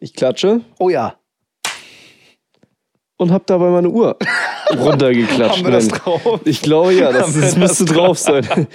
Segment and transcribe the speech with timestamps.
[0.00, 1.16] Ich klatsche Oh ja.
[3.16, 4.16] und hab dabei meine Uhr
[4.70, 5.58] runtergeklatscht.
[5.58, 6.40] Haben wir das drauf?
[6.44, 8.66] Ich glaube ja, das, das müsste das drauf sein.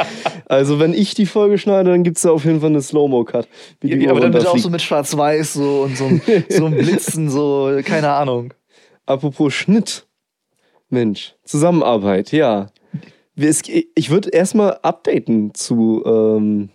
[0.45, 3.47] Also wenn ich die Folge schneide, dann gibt es da auf jeden Fall eine Slow-Mo-Cut.
[3.83, 7.29] Ja, aber dann bitte auch so mit Schwarz-Weiß so und so, ein- so ein Blitzen,
[7.29, 8.53] so, keine Ahnung.
[9.07, 10.05] Apropos Schnitt.
[10.89, 12.67] Mensch, Zusammenarbeit, ja.
[13.35, 16.69] Ich würde erstmal updaten zu, ähm,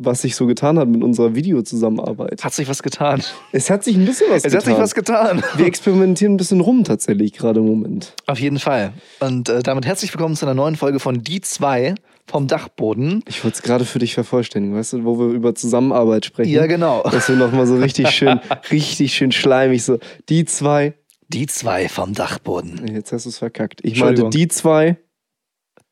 [0.00, 2.44] was sich so getan hat mit unserer Videozusammenarbeit.
[2.44, 3.22] Hat sich was getan.
[3.52, 4.58] Es hat sich ein bisschen was Es getan.
[4.58, 5.42] hat sich was getan.
[5.56, 8.14] Wir experimentieren ein bisschen rum tatsächlich gerade im Moment.
[8.26, 8.92] Auf jeden Fall.
[9.20, 11.94] Und äh, damit herzlich willkommen zu einer neuen Folge von Die 2
[12.26, 13.24] vom Dachboden.
[13.26, 16.50] Ich wollte es gerade für dich vervollständigen, weißt du, wo wir über Zusammenarbeit sprechen.
[16.50, 17.02] Ja, genau.
[17.02, 19.98] Dass wir nochmal so richtig schön, richtig schön schleimig so.
[20.28, 20.94] Die zwei.
[21.28, 22.86] Die 2 vom Dachboden.
[22.94, 23.80] Jetzt hast du es verkackt.
[23.82, 24.96] Ich meinte die zwei.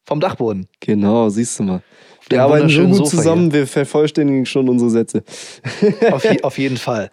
[0.05, 0.69] Vom Dachboden.
[0.80, 1.83] Genau, siehst du mal.
[2.29, 5.23] Wir arbeiten so gut Sofa zusammen, wir vervollständigen schon unsere Sätze.
[6.12, 7.11] Auf, je, auf jeden Fall.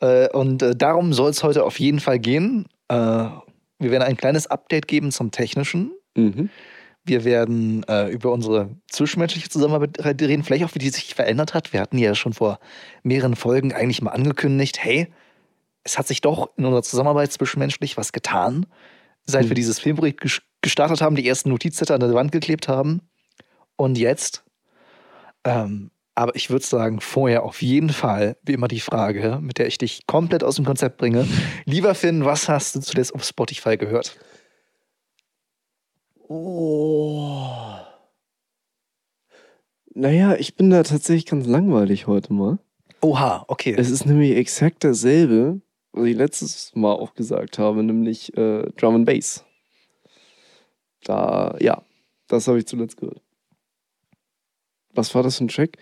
[0.00, 2.66] Äh, und äh, darum soll es heute auf jeden Fall gehen.
[2.88, 5.92] Äh, wir werden ein kleines Update geben zum Technischen.
[6.16, 6.48] Mhm.
[7.04, 11.72] Wir werden äh, über unsere zwischenmenschliche Zusammenarbeit reden, vielleicht auch, wie die sich verändert hat.
[11.72, 12.58] Wir hatten ja schon vor
[13.02, 15.08] mehreren Folgen eigentlich mal angekündigt, hey,
[15.82, 18.66] es hat sich doch in unserer Zusammenarbeit zwischenmenschlich was getan,
[19.24, 19.54] seit wir Mhm.
[19.54, 23.00] dieses Filmprojekt ges- gestartet haben, die ersten Notizzettel an der Wand geklebt haben.
[23.80, 24.44] Und jetzt,
[25.42, 29.68] ähm, aber ich würde sagen, vorher auf jeden Fall, wie immer die Frage, mit der
[29.68, 31.26] ich dich komplett aus dem Konzept bringe.
[31.64, 34.18] Lieber Finn, was hast du zuletzt auf Spotify gehört?
[36.28, 37.48] Oh.
[39.94, 42.58] Naja, ich bin da tatsächlich ganz langweilig heute mal.
[43.00, 43.74] Oha, okay.
[43.78, 48.96] Es ist nämlich exakt dasselbe, was ich letztes Mal auch gesagt habe, nämlich äh, Drum
[48.96, 49.42] and Bass.
[51.02, 51.80] Da, ja,
[52.28, 53.22] das habe ich zuletzt gehört.
[54.94, 55.76] Was war das für ein Track?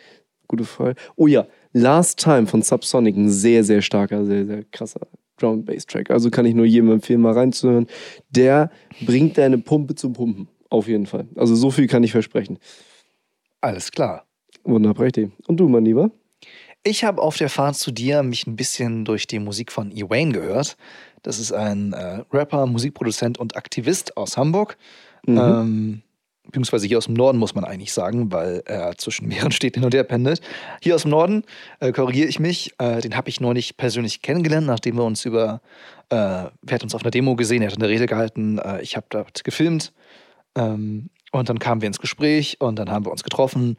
[0.47, 0.95] Gute Frage.
[1.17, 5.07] Oh ja, Last Time von Subsonic, ein sehr, sehr starker, sehr, sehr krasser
[5.37, 6.11] Drum and Bass Track.
[6.11, 7.87] Also kann ich nur jedem empfehlen, mal reinzuhören.
[8.31, 8.71] Der
[9.03, 10.49] bringt deine Pumpe zum Pumpen.
[10.71, 11.27] Auf jeden Fall.
[11.37, 12.59] Also so viel kann ich versprechen.
[13.61, 14.27] Alles klar.
[14.65, 15.31] Wunderprächtig.
[15.47, 16.11] Und du, mein Lieber?
[16.85, 20.33] Ich habe auf der Fahrt zu dir mich ein bisschen durch die Musik von Ewaine
[20.33, 20.77] gehört.
[21.23, 24.77] Das ist ein äh, Rapper, Musikproduzent und Aktivist aus Hamburg.
[25.27, 25.39] Mhm.
[25.39, 26.03] Ähm,
[26.49, 29.85] beziehungsweise hier aus dem Norden, muss man eigentlich sagen, weil er zwischen mehreren Städten hin
[29.85, 30.41] und her pendelt.
[30.83, 31.45] Hier aus dem Norden,
[31.81, 35.61] äh, korrigiere ich mich, äh, den habe ich neulich persönlich kennengelernt, nachdem wir uns über,
[36.11, 38.97] äh, wir hatten uns auf einer Demo gesehen, er hat eine Rede gehalten, äh, ich
[38.97, 39.93] habe dort gefilmt
[40.57, 43.77] ähm, und dann kamen wir ins Gespräch und dann haben wir uns getroffen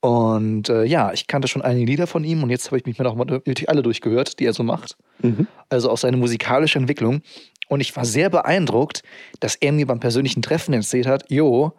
[0.00, 2.98] und äh, ja, ich kannte schon einige Lieder von ihm und jetzt habe ich mich
[2.98, 5.46] mir noch mal alle durchgehört, die er so macht Mhm.
[5.68, 7.22] also auch seine musikalische Entwicklung.
[7.68, 9.02] Und ich war sehr beeindruckt,
[9.40, 11.72] dass er mir beim persönlichen Treffen erzählt hat, jo,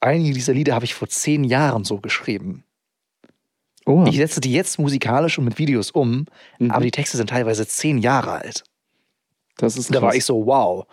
[0.00, 2.64] einige dieser Lieder habe ich vor zehn Jahren so geschrieben.
[3.86, 6.26] Oh, Ich setze die jetzt musikalisch und mit Videos um,
[6.58, 6.70] Mhm.
[6.70, 8.64] aber die Texte sind teilweise zehn Jahre alt.
[9.56, 10.02] das ist Da krass.
[10.02, 10.86] war ich so, wow.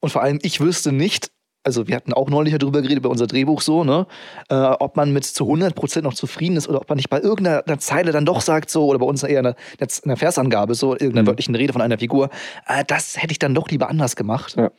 [0.00, 1.30] Und vor allem, ich wüsste nicht,
[1.64, 4.06] also wir hatten auch neulich darüber geredet, über unser Drehbuch so, ne,
[4.50, 7.78] äh, ob man mit zu 100% noch zufrieden ist oder ob man nicht bei irgendeiner
[7.80, 9.56] Zeile dann doch sagt so, oder bei uns eher eine,
[10.04, 11.26] eine Versangabe, so irgendeiner Mhm.
[11.28, 12.30] wörtlichen Rede von einer Figur,
[12.68, 14.54] äh, das hätte ich dann doch lieber anders gemacht.
[14.56, 14.70] Ja.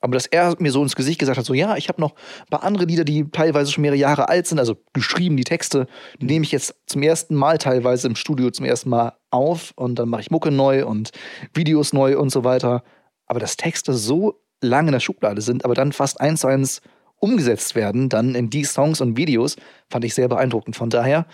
[0.00, 2.50] Aber dass er mir so ins Gesicht gesagt hat, so ja, ich habe noch ein
[2.50, 5.86] paar andere Lieder, die teilweise schon mehrere Jahre alt sind, also geschrieben, die Texte,
[6.20, 9.98] die nehme ich jetzt zum ersten Mal teilweise im Studio zum ersten Mal auf und
[9.98, 11.10] dann mache ich Mucke neu und
[11.54, 12.82] Videos neu und so weiter.
[13.26, 16.82] Aber dass Texte so lange in der Schublade sind, aber dann fast eins zu eins
[17.18, 19.56] umgesetzt werden, dann in die Songs und Videos,
[19.88, 20.76] fand ich sehr beeindruckend.
[20.76, 21.26] Von daher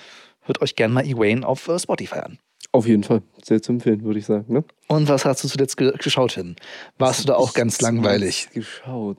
[0.42, 2.38] hört euch gerne mal Ewaine auf äh, Spotify an.
[2.72, 3.22] Auf jeden Fall.
[3.44, 4.52] Sehr zu empfehlen, würde ich sagen.
[4.52, 4.64] Ne?
[4.88, 6.56] Und was hast du zuletzt ge geschaut hin?
[6.98, 8.48] Warst du da auch ganz langweilig?
[8.52, 9.18] geschaut.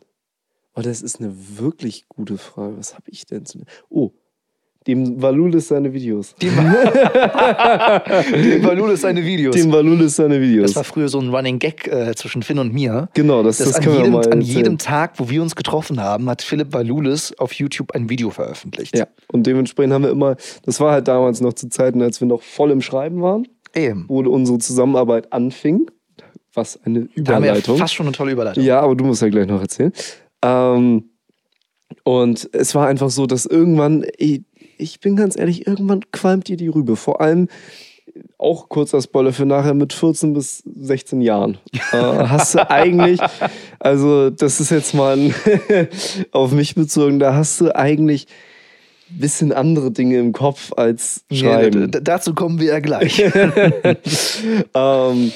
[0.75, 2.77] Oh, das ist eine wirklich gute Frage.
[2.77, 3.59] Was habe ich denn zu.
[3.89, 4.11] Oh,
[4.87, 6.35] dem Valulis seine Videos.
[6.35, 6.63] Dem, dem
[8.63, 9.55] Valulis seine Videos.
[9.55, 10.71] Dem Valulis seine Videos.
[10.71, 13.09] Das war früher so ein Running Gag äh, zwischen Finn und mir.
[13.13, 16.29] genau, das, Das, das können wir mal an jedem Tag, wo wir uns getroffen haben,
[16.29, 18.97] hat Philipp Valulis auf YouTube ein Video veröffentlicht.
[18.97, 20.35] Ja, und dementsprechend haben wir immer,
[20.65, 24.05] das war halt damals noch zu Zeiten, als wir noch voll im Schreiben waren, Eben.
[24.07, 25.89] wo unsere Zusammenarbeit anfing.
[26.55, 27.77] Was eine Da haben wir ja Überleitung.
[27.77, 28.63] fast schon eine tolle Überleitung.
[28.63, 29.91] Ja, aber du musst ja gleich noch erzählen.
[30.43, 31.05] Ähm,
[32.03, 34.41] und es war einfach so, dass irgendwann, ich,
[34.83, 36.95] ich bin ganz ehrlich, irgendwann qualmt dir die Rübe.
[36.95, 37.47] Vor allem,
[38.37, 41.57] auch kurzer Spoiler für nachher, mit 14 bis 16 Jahren.
[41.91, 43.19] Äh, hast du eigentlich,
[43.79, 45.33] also das ist jetzt mal ein
[46.31, 48.27] auf mich bezogen, da hast du eigentlich
[49.09, 51.89] ein bisschen andere Dinge im Kopf als Ja, Schreiben.
[51.91, 53.19] d- dazu kommen wir ja gleich.
[54.73, 55.31] ähm,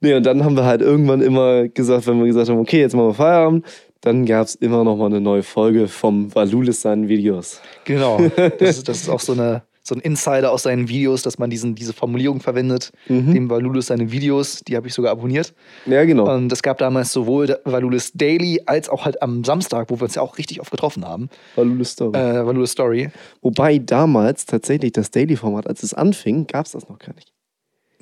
[0.00, 2.94] nee, und dann haben wir halt irgendwann immer gesagt, wenn wir gesagt haben, okay, jetzt
[2.94, 3.66] machen wir Feierabend,
[4.06, 7.60] dann gab es immer noch mal eine neue Folge vom Valulis seinen Videos.
[7.84, 8.20] genau.
[8.58, 11.50] Das ist, das ist auch so eine, so ein Insider aus seinen Videos, dass man
[11.50, 12.92] diesen, diese Formulierung verwendet.
[13.08, 13.34] Mhm.
[13.34, 15.54] Dem Valulis seine Videos, die habe ich sogar abonniert.
[15.86, 16.32] Ja, genau.
[16.32, 20.14] Und es gab damals sowohl Valulis Daily als auch halt am Samstag, wo wir uns
[20.14, 21.28] ja auch richtig oft getroffen haben.
[21.56, 22.16] Valulis Story.
[22.16, 23.10] Äh, Valulis Story.
[23.42, 27.35] Wobei damals tatsächlich das Daily-Format, als es anfing, gab es das noch gar nicht.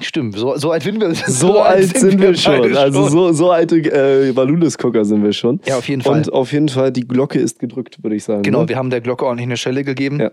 [0.00, 1.14] Stimmt, so, so alt sind wir.
[1.14, 2.61] So, alt sind wir schon.
[2.61, 5.61] beide Also so, so alte äh, Valulis-Gucker sind wir schon.
[5.67, 6.19] Ja, auf jeden Fall.
[6.19, 8.43] Und auf jeden Fall, die Glocke ist gedrückt, würde ich sagen.
[8.43, 8.69] Genau, ne?
[8.69, 10.19] wir haben der Glocke ordentlich eine Schelle gegeben.
[10.19, 10.32] Ja.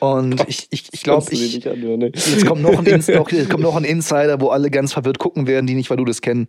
[0.00, 2.10] Und ich, ich, ich glaube, ich, anhören, ne?
[2.14, 5.20] jetzt kommt noch, ein Ins noch, jetzt kommt noch ein Insider, wo alle ganz verwirrt
[5.20, 6.48] gucken werden, die nicht Valulis kennen.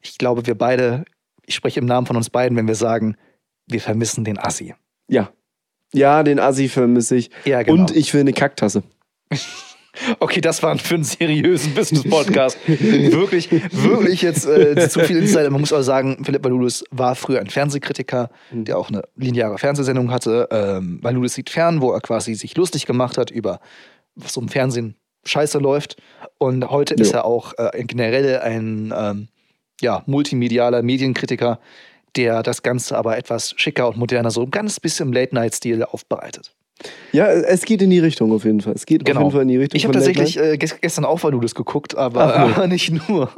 [0.00, 1.04] Ich glaube, wir beide,
[1.44, 3.16] ich spreche im Namen von uns beiden, wenn wir sagen,
[3.66, 4.74] wir vermissen den Assi.
[5.08, 5.32] Ja.
[5.92, 7.30] Ja, den Assi vermisse ich.
[7.44, 7.80] Ja, genau.
[7.80, 8.84] Und ich will eine Kacktasse.
[10.20, 12.56] Okay, das war für einen seriösen Business-Podcast.
[12.66, 15.50] wirklich, wirklich jetzt äh, zu viel Insider.
[15.50, 20.10] Man muss aber sagen, Philipp Valulis war früher ein Fernsehkritiker, der auch eine lineare Fernsehsendung
[20.10, 20.48] hatte.
[20.50, 23.60] Ähm, Valulis sieht fern, wo er quasi sich lustig gemacht hat über,
[24.14, 24.94] was so im Fernsehen
[25.24, 25.96] scheiße läuft.
[26.38, 27.18] Und heute ist Ja.
[27.18, 29.28] er auch äh, generell ein ähm,
[29.80, 31.58] ja, multimedialer Medienkritiker,
[32.16, 36.54] der das Ganze aber etwas schicker und moderner, so ein ganz bisschen im Late-Night-Stil aufbereitet.
[37.12, 38.74] Ja, es geht in die Richtung auf jeden Fall.
[38.74, 39.20] Es geht Genau.
[39.20, 39.76] auf jeden Fall in die Richtung.
[39.76, 43.30] Ich habe tatsächlich äh, ges- gestern auch Valulis geguckt, aber, Ach, aber nicht nur.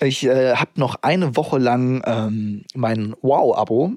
[0.00, 3.92] Ich äh, habe noch eine Woche lang ähm, mein Wow-Abo.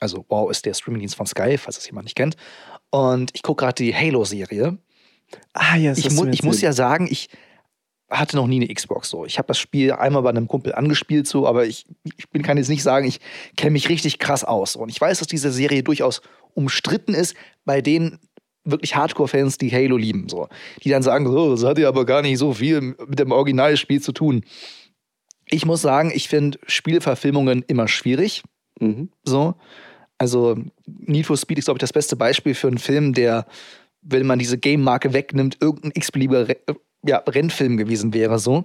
[0.00, 2.36] Also Wow ist der Streamingdienst von Sky, falls das jemand nicht kennt.
[2.90, 4.78] Und ich gucke gerade die Halo-Serie.
[5.52, 7.28] Ah, ja, das Ich, mu du ich muss ja sagen, ich
[8.10, 9.24] hatte noch nie eine Xbox so.
[9.24, 11.86] Ich habe das Spiel einmal bei einem Kumpel angespielt so, aber ich,
[12.18, 13.20] ich bin, kann jetzt nicht sagen, ich
[13.56, 14.76] kenne mich richtig krass aus.
[14.76, 16.20] Und ich weiß, dass diese Serie durchaus
[16.54, 18.18] umstritten ist bei den
[18.64, 20.28] wirklich Hardcore-Fans, die Halo lieben.
[20.28, 20.48] So.
[20.82, 24.00] Die dann sagen, so, das hat ja aber gar nicht so viel mit dem Originalspiel
[24.00, 24.44] zu tun.
[25.46, 28.42] Ich muss sagen, ich finde Spielverfilmungen immer schwierig.
[28.80, 29.10] Mhm.
[29.22, 29.54] So.
[30.18, 33.46] Also Need for Speed ist, glaube ich, das beste Beispiel für einen Film, der,
[34.02, 36.46] wenn man diese Game-Marke wegnimmt, irgendein x-beliebiger
[37.06, 38.38] ja, Rennfilm gewesen wäre.
[38.38, 38.64] So.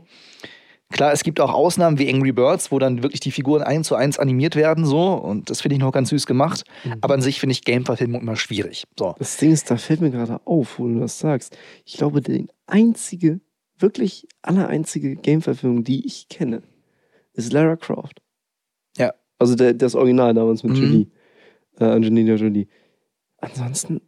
[0.91, 3.95] Klar, es gibt auch Ausnahmen wie Angry Birds, wo dann wirklich die Figuren eins zu
[3.95, 5.13] eins animiert werden, so.
[5.13, 6.63] Und das finde ich noch ganz süß gemacht.
[7.01, 8.85] Aber an sich finde ich Game-Verfilmung immer schwierig.
[8.97, 9.15] So.
[9.17, 11.57] Das Ding ist, da fällt mir gerade auf, wo du das sagst.
[11.85, 13.39] Ich glaube, die einzige,
[13.79, 16.61] wirklich allereinzige Game-Verfilmung, die ich kenne,
[17.33, 18.21] ist Lara Croft.
[18.97, 19.13] Ja.
[19.39, 20.81] Also der, das Original damals mit Mhm.
[20.81, 21.07] Jolie.
[21.79, 22.67] Äh, Angelina Jolie.
[23.39, 24.01] Ansonsten,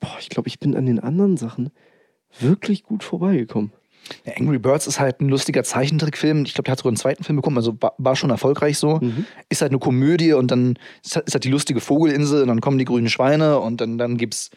[0.00, 1.70] boah, ich glaube, ich bin an den anderen Sachen
[2.40, 3.72] wirklich gut vorbeigekommen.
[4.26, 6.44] Ja, Angry Birds ist halt ein lustiger Zeichentrickfilm.
[6.44, 8.98] Ich glaube, der hat sogar einen zweiten Film bekommen, also war, schon erfolgreich so.
[9.00, 9.24] Mhm.
[9.48, 12.60] Ist halt eine Komödie und dann ist halt, ist halt die lustige Vogelinsel und dann
[12.60, 14.50] kommen die grünen Schweine und dann, dann gibt's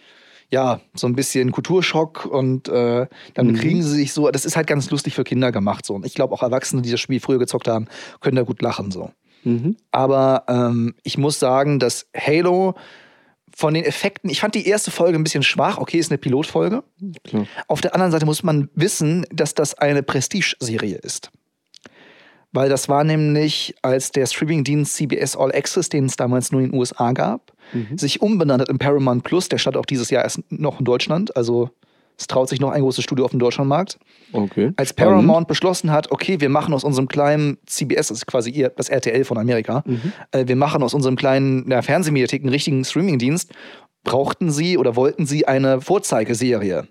[0.50, 3.56] ja so ein bisschen Kulturschock und äh, dann Mhm.
[3.56, 4.30] kriegen sie sich so.
[4.32, 5.96] Das ist halt ganz lustig für Kinder gemacht so.
[5.96, 7.88] Und ich glaube auch Erwachsene, die das Spiel früher gezockt haben,
[8.20, 9.12] können da gut lachen so.
[9.44, 9.78] Mhm.
[9.92, 12.76] Aber ähm, ich muss sagen, dass Halo
[13.60, 15.80] von den Effekten, ich fand die erste Folge ein bisschen schwach.
[15.80, 16.84] Okay, ist eine Pilotfolge.
[17.24, 17.48] Klar.
[17.68, 21.32] Auf der anderen Seite muss man wissen, dass das eine Prestige-Serie ist.
[22.52, 26.70] Weil das war nämlich, als der Streamingdienst CBS All Access, den es damals nur in
[26.70, 27.98] den USA gab, Mhm.
[27.98, 29.50] sich umbenannt hat in Paramount Plus.
[29.50, 31.36] Der stand auch dieses Jahr erst noch in Deutschland.
[31.36, 31.72] Also
[32.20, 34.00] es traut sich noch ein großes Studio auf dem Deutschlandmarkt.
[34.34, 34.72] Okay.
[34.76, 34.94] Als.
[34.94, 38.90] Paramount beschlossen hat, okay, wir machen aus unserem kleinen CBS, das ist quasi ihr, das
[38.90, 40.14] RTL von Amerika, Mhm.
[40.32, 43.52] äh, wir machen aus unserem kleinen ja, Fernsehmediathek einen richtigen Streamingdienst,
[44.04, 46.88] brauchten sie oder wollten sie eine Vorzeigeserie.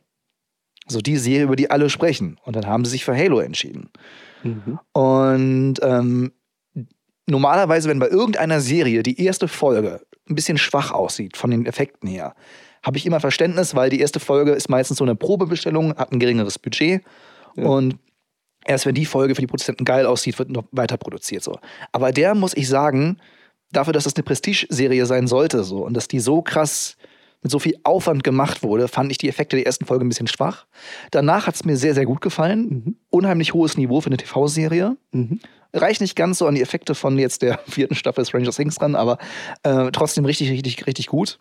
[0.87, 2.39] Also die Serie, über die alle sprechen.
[2.45, 3.91] Und dann haben sie sich für Halo entschieden.
[4.45, 4.79] Mhm.
[4.93, 6.33] Und ähm,
[7.27, 12.09] normalerweise, wenn bei irgendeiner Serie die erste Folge ein bisschen schwach aussieht von den Effekten
[12.09, 12.35] her,
[12.87, 16.21] habe ich immer Verständnis, weil die erste Folge ist meistens so eine Probebestellung, hat ein
[16.21, 17.03] geringeres Budget
[17.57, 17.65] Ja.
[17.67, 17.99] und
[18.65, 21.59] erst wenn die Folge für die Produzenten geil aussieht, wird noch weiter produziert so.
[21.93, 23.19] Aber der muss ich sagen,
[23.73, 26.97] dafür, dass es eine Prestige-Serie sein sollte so und dass die so krass
[27.43, 30.27] mit so viel Aufwand gemacht wurde, fand ich die Effekte der ersten Folge ein bisschen
[30.27, 30.67] schwach.
[31.11, 32.61] Danach hat es mir sehr, sehr gut gefallen.
[32.69, 32.97] Mhm.
[33.11, 35.41] Unheimlich hohes Niveau für eine TV-Serie Mhm.
[35.77, 38.95] Reicht nicht ganz so an die Effekte von jetzt der vierten Staffel Stranger Things ran,
[38.95, 39.19] aber
[39.63, 41.39] äh, trotzdem richtig, richtig, richtig gut.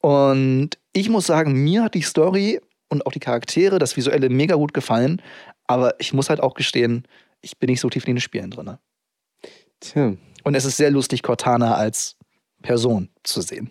[0.00, 4.54] Und ich muss sagen, mir hat die Story und auch die Charaktere, das Visuelle mega
[4.54, 5.22] gut gefallen,
[5.66, 7.06] aber ich muss halt auch gestehen,
[7.40, 8.66] ich bin nicht so tief in den Spielen drin.
[8.66, 8.78] Ne?
[9.80, 10.14] Tja.
[10.44, 12.16] Und es ist sehr lustig, Cortana als
[12.62, 13.70] Person zu sehen.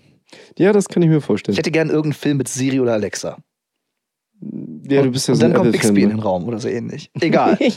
[0.57, 1.53] Ja, das kann ich mir vorstellen.
[1.53, 3.37] Ich hätte gern irgendeinen Film mit Siri oder Alexa.
[4.87, 6.15] Ja, du bist ja und so dann ein kommt Bixby in ne?
[6.15, 7.11] den Raum oder so ähnlich.
[7.19, 7.57] Egal.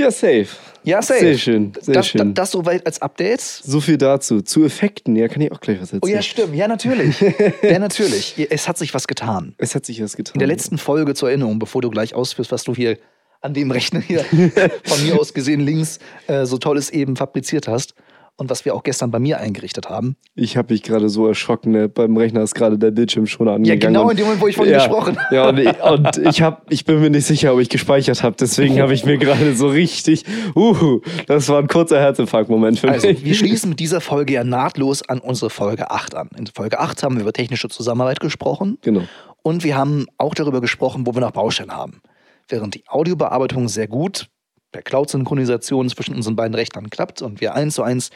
[0.00, 0.46] Ja, safe.
[0.82, 1.20] Ja, safe.
[1.20, 2.34] Sehr schön, sehr das, schön.
[2.34, 3.58] Das, das soweit als Updates.
[3.58, 4.40] So viel dazu.
[4.40, 6.14] Zu Effekten, ja, kann ich auch gleich was Oh erzählen.
[6.14, 6.54] ja, stimmt.
[6.54, 7.20] Ja, natürlich.
[7.62, 8.34] ja, natürlich.
[8.48, 9.54] Es hat sich was getan.
[9.58, 10.34] Es hat sich was getan.
[10.34, 12.96] In der letzten Folge zur Erinnerung, bevor du gleich ausführst, was du hier
[13.42, 14.24] an dem Rechner hier
[14.84, 17.94] von mir aus gesehen links äh, so tolles eben fabriziert hast.
[18.36, 20.16] Und was wir auch gestern bei mir eingerichtet haben.
[20.34, 21.88] Ich habe mich gerade so erschrocken, ne?
[21.88, 23.80] beim Rechner ist gerade der Bildschirm schon Ja, angegangen.
[23.80, 25.34] genau und- in dem Moment, wo ich von ja, gesprochen habe.
[25.34, 28.36] Ja, und ich, und ich, hab, ich bin mir nicht sicher, ob ich gespeichert habe.
[28.40, 30.24] Deswegen habe ich mir gerade so richtig,
[30.56, 33.24] uh, das war ein kurzer Herzinfarkt-Moment für Also, mich.
[33.24, 36.30] wir schließen mit dieser Folge ja nahtlos an unsere Folge 8 an.
[36.38, 38.78] In Folge 8 haben wir über technische Zusammenarbeit gesprochen.
[38.82, 39.02] Genau.
[39.42, 42.00] Und wir haben auch darüber gesprochen, wo wir noch Baustellen haben.
[42.48, 44.26] Während die Audiobearbeitung sehr gut
[44.72, 48.10] per Cloud-Synchronisation zwischen unseren beiden Rechnern klappt und wir eins zu eins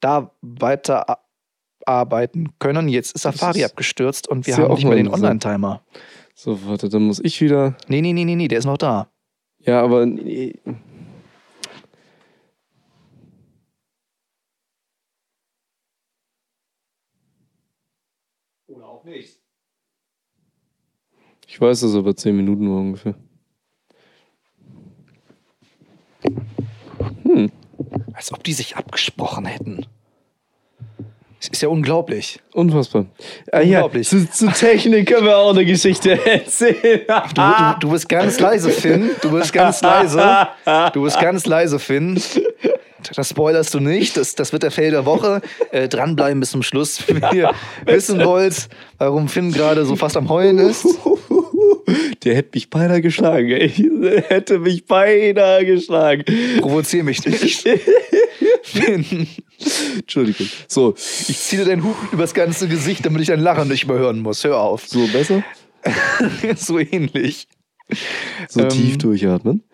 [0.00, 1.18] da weiter
[1.86, 2.88] arbeiten können.
[2.88, 5.08] Jetzt ist Safari ist- abgestürzt und wir haben auch nicht mehr den.
[5.08, 5.82] Online-Timer.
[6.34, 7.76] So, warte, dann muss ich wieder.
[7.88, 9.08] Nee, nee, nee, nee, nee, der ist noch da.
[9.60, 10.06] Ja, aber.
[10.06, 10.54] nee.
[18.66, 19.40] Oder auch nicht.
[21.46, 22.82] Ich weiß das aber 10 Minuten war
[27.32, 27.50] ungefähr.
[28.14, 29.86] Als ob die sich abgesprochen hätten.
[31.40, 32.38] Es ist ja unglaublich.
[32.52, 33.06] Unfassbar.
[33.50, 34.08] Ah, ja, Unglaublich.
[34.08, 37.00] zu, zu Technik können wir auch eine Geschichte erzählen.
[37.34, 39.10] Du, du, du bist ganz leise, Finn.
[39.20, 40.48] Du bist ganz leise.
[40.92, 42.22] Du bist ganz leise, Finn.
[43.16, 44.16] Das spoilerst du nicht.
[44.16, 45.40] Das, das wird der Fail der Woche.
[45.72, 47.02] Äh, dranbleiben bis zum Schluss.
[47.08, 47.50] Wenn ihr
[47.86, 50.86] wissen wollt, warum Finn gerade so fast am Heulen ist.
[52.24, 53.50] Der hätte mich beinahe geschlagen.
[53.50, 53.72] Ey.
[54.02, 56.24] Der hätte mich beinahe geschlagen.
[56.60, 57.66] Provozier mich nicht.
[59.96, 60.48] Entschuldigung.
[60.68, 63.98] So, ich ziehe dir deinen Hut übers ganze Gesicht, damit ich dein Lachen nicht mehr
[63.98, 64.44] hören muss.
[64.44, 64.86] Hör auf.
[64.86, 65.42] so besser?
[66.56, 67.48] so ähnlich.
[68.48, 69.64] So Ähm, tief durchatmen.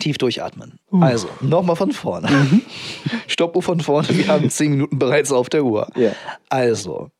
[0.00, 0.78] Tief durchatmen.
[0.92, 2.28] Also, nochmal von vorne.
[3.26, 4.08] Stoppuhr von vorne.
[4.10, 5.90] Wir haben zehn Minuten bereits auf der Uhr.
[5.96, 6.12] Ja.
[6.48, 7.10] Also,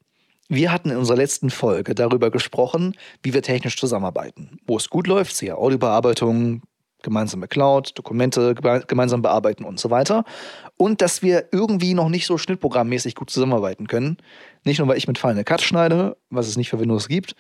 [0.49, 4.59] wir hatten in unserer letzten Folge darüber gesprochen, wie wir technisch zusammenarbeiten.
[4.67, 6.63] Wo es gut läuft, siehe Audiobearbeitung,
[7.03, 10.25] gemeinsame Cloud, Dokumente geme- gemeinsam bearbeiten und so weiter.
[10.77, 14.17] Und dass wir irgendwie noch nicht so schnittprogrammmäßig gut zusammenarbeiten können.
[14.65, 17.35] Nicht nur, weil ich mit Final Cut schneide, was es nicht für Windows gibt,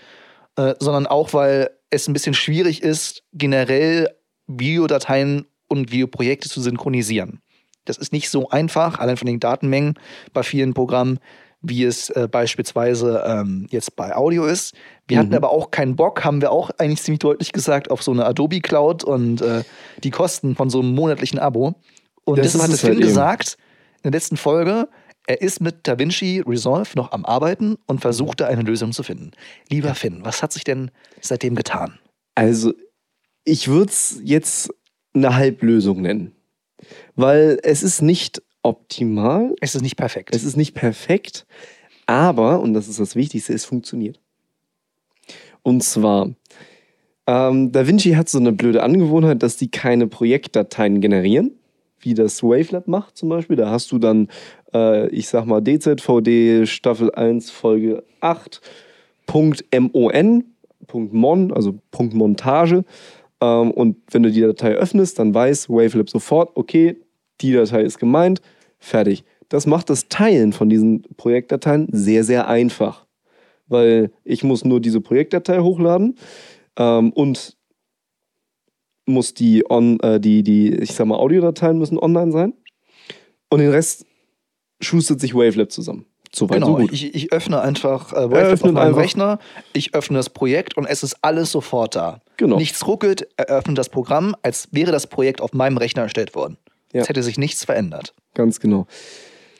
[0.56, 4.08] äh, sondern auch, weil es ein bisschen schwierig ist, generell
[4.46, 7.40] Videodateien und Videoprojekte zu synchronisieren.
[7.84, 9.94] Das ist nicht so einfach, allein von den Datenmengen
[10.32, 11.18] bei vielen Programmen,
[11.60, 14.74] wie es äh, beispielsweise ähm, jetzt bei Audio ist.
[15.08, 15.34] Wir hatten Mhm.
[15.36, 18.60] aber auch keinen Bock, haben wir auch eigentlich ziemlich deutlich gesagt, auf so eine Adobe
[18.60, 19.64] Cloud und äh,
[20.04, 21.74] die Kosten von so einem monatlichen Abo.
[22.24, 23.56] Und Das deshalb es Finn halt gesagt,
[23.96, 24.88] in der letzten Folge,
[25.26, 29.32] er ist mit DaVinci Resolve noch am Arbeiten und versuchte eine Lösung zu finden.
[29.68, 31.98] Lieber Finn, was hat sich denn seitdem getan?
[32.34, 32.72] Also,
[33.44, 34.70] ich würde es jetzt
[35.12, 36.32] eine Halblösung nennen.
[37.16, 40.34] Weil es ist nicht optimal, Es ist nicht perfekt.
[40.34, 41.46] es ist nicht perfekt,
[42.06, 44.20] aber, und das ist das Wichtigste, es funktioniert.
[45.62, 46.30] Und zwar,
[47.26, 51.52] ähm, DaVinci hat so eine blöde Angewohnheit, dass die keine Projektdateien generieren,
[52.00, 53.56] wie das Wavelab macht zum Beispiel.
[53.56, 54.28] Da hast du dann,
[54.72, 58.60] äh, ich sag mal, DZVD Staffel 1 Folge 8
[59.26, 60.44] Punkt .mon,
[60.86, 62.84] Punkt .mon, also Punkt Montage.
[63.40, 66.96] Ähm, und wenn du die Datei öffnest, dann weiß Wavelab sofort, okay,
[67.40, 68.40] die Datei ist gemeint,
[68.78, 69.24] fertig.
[69.48, 73.06] Das macht das Teilen von diesen Projektdateien sehr, sehr einfach.
[73.66, 76.16] Weil ich muss nur diese Projektdatei hochladen
[76.76, 77.56] ähm, und
[79.06, 82.54] muss die, on, äh, die, die, ich sag mal, Audiodateien müssen online sein.
[83.50, 84.06] Und den Rest
[84.80, 86.04] schustert sich Wavelab zusammen.
[86.34, 86.92] So weit, so Genau, gut.
[86.92, 89.00] ich, ich öffne einfach äh, Wavelab auf meinem einfach.
[89.00, 89.38] Rechner,
[89.72, 92.20] ich öffne das Projekt und es ist alles sofort da.
[92.36, 92.56] Genau.
[92.56, 96.58] Nichts ruckelt, er öffnet das Programm, als wäre das Projekt auf meinem Rechner erstellt worden.
[96.92, 97.00] Ja.
[97.02, 98.14] Es hätte sich nichts verändert.
[98.38, 98.86] Ganz genau.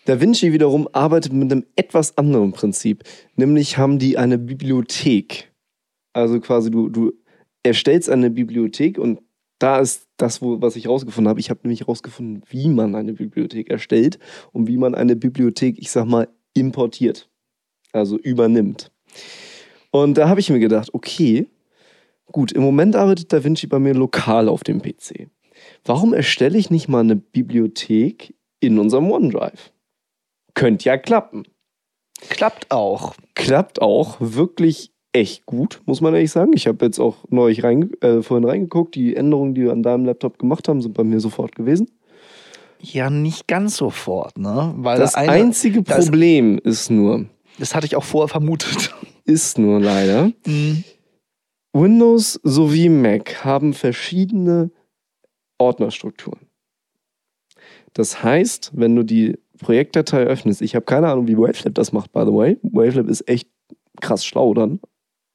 [0.04, 3.02] Da Vinci wiederum arbeitet mit einem etwas anderen Prinzip.
[3.34, 5.52] Nämlich haben die eine Bibliothek.
[6.12, 7.12] Also quasi du, du
[7.64, 9.18] erstellst eine Bibliothek und
[9.58, 11.40] da ist das, wo, was ich rausgefunden habe.
[11.40, 14.20] Ich habe nämlich rausgefunden, wie man eine Bibliothek erstellt
[14.52, 17.28] und wie man eine Bibliothek, ich sag mal, importiert.
[17.90, 18.92] Also übernimmt.
[19.90, 21.48] Und da habe ich mir gedacht, okay,
[22.26, 25.28] gut, im Moment arbeitet Da Vinci bei mir lokal auf dem PC.
[25.84, 29.72] Warum erstelle ich nicht mal eine Bibliothek in unserem OneDrive?
[30.54, 31.44] Könnte ja klappen.
[32.28, 33.14] Klappt auch.
[33.34, 36.52] Klappt auch wirklich echt gut, muss man ehrlich sagen.
[36.54, 38.94] Ich habe jetzt auch neulich reinge äh, vorhin reingeguckt.
[38.94, 41.90] Die Änderungen, die wir an deinem Laptop gemacht haben, sind bei mir sofort gewesen.
[42.80, 44.72] Ja, nicht ganz sofort, ne?
[44.76, 47.26] Weil Das eine- einzige das- Problem ist nur,
[47.58, 48.94] das hatte ich auch vorher vermutet.
[49.24, 50.84] ist nur leider, Mhm.
[51.72, 54.70] Windows sowie Mac haben verschiedene
[55.58, 56.47] Ordnerstrukturen.
[57.98, 62.12] Das heißt, wenn du die Projektdatei öffnest, ich habe keine Ahnung, wie Wavelab das macht,
[62.12, 62.56] by the way.
[62.62, 63.48] Wavelab ist echt
[64.00, 64.78] krass schlau dann,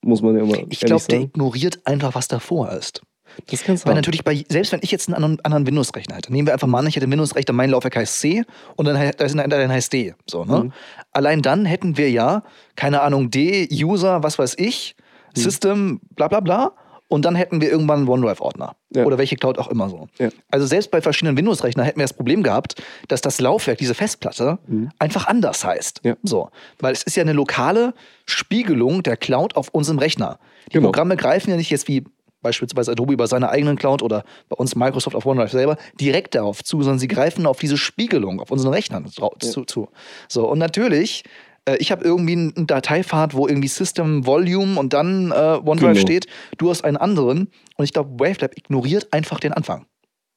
[0.01, 3.01] muss man ja immer Ich glaube, der ignoriert einfach, was davor ist.
[3.47, 3.97] Das kannst du Weil haben.
[3.97, 6.79] natürlich bei, selbst wenn ich jetzt einen anderen, anderen Windows-Rechner hätte, nehmen wir einfach mal
[6.79, 8.43] an, ich hätte einen Windows-Rechner, mein Laufwerk heißt C
[8.77, 10.13] und dann, da ist ein- dann heißt D.
[10.29, 10.65] So, ne?
[10.65, 10.73] Mhm.
[11.11, 12.43] Allein dann hätten wir ja,
[12.77, 14.95] keine Ahnung, D, User, was weiß ich,
[15.35, 15.41] Mhm.
[15.41, 16.73] System, bla bla bla.
[17.09, 18.75] Und dann hätten wir irgendwann einen OneDrive-Ordner.
[18.95, 19.05] Ja.
[19.05, 20.07] Oder welche Cloud auch immer so.
[20.17, 20.29] Ja.
[20.49, 24.57] Also selbst bei verschiedenen Windows-Rechnern hätten wir das Problem gehabt, dass das Laufwerk, diese Festplatte,
[24.99, 26.03] einfach anders heißt.
[26.03, 26.09] Mhm.
[26.09, 26.17] Ja.
[26.23, 26.49] So.
[26.79, 27.93] Weil es ist ja eine lokale
[28.25, 30.39] Spiegelung der Cloud auf unserem Rechner.
[30.67, 30.87] Die Genau.
[30.87, 32.03] Programme greifen ja nicht jetzt wie
[32.43, 36.63] beispielsweise Adobe über seine eigenen Cloud oder bei uns Microsoft auf OneDrive selber direkt darauf
[36.63, 39.87] zu, sondern sie greifen auf diese Spiegelung auf unseren Rechnern zu, zu.
[40.27, 41.23] So, und natürlich,
[41.65, 45.95] äh, ich habe irgendwie einen Dateipfad, wo irgendwie System Volume und dann äh, OneDrive Genau.
[45.95, 46.27] steht.
[46.57, 49.85] Du hast einen anderen und ich glaube, Wavelab ignoriert einfach den Anfang.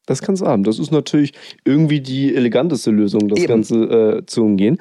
[0.07, 0.63] Das kannst du haben.
[0.63, 1.33] Das ist natürlich
[1.65, 3.49] irgendwie die eleganteste Lösung, das Eben.
[3.49, 3.75] Ganze
[4.21, 4.79] äh, zu umgehen.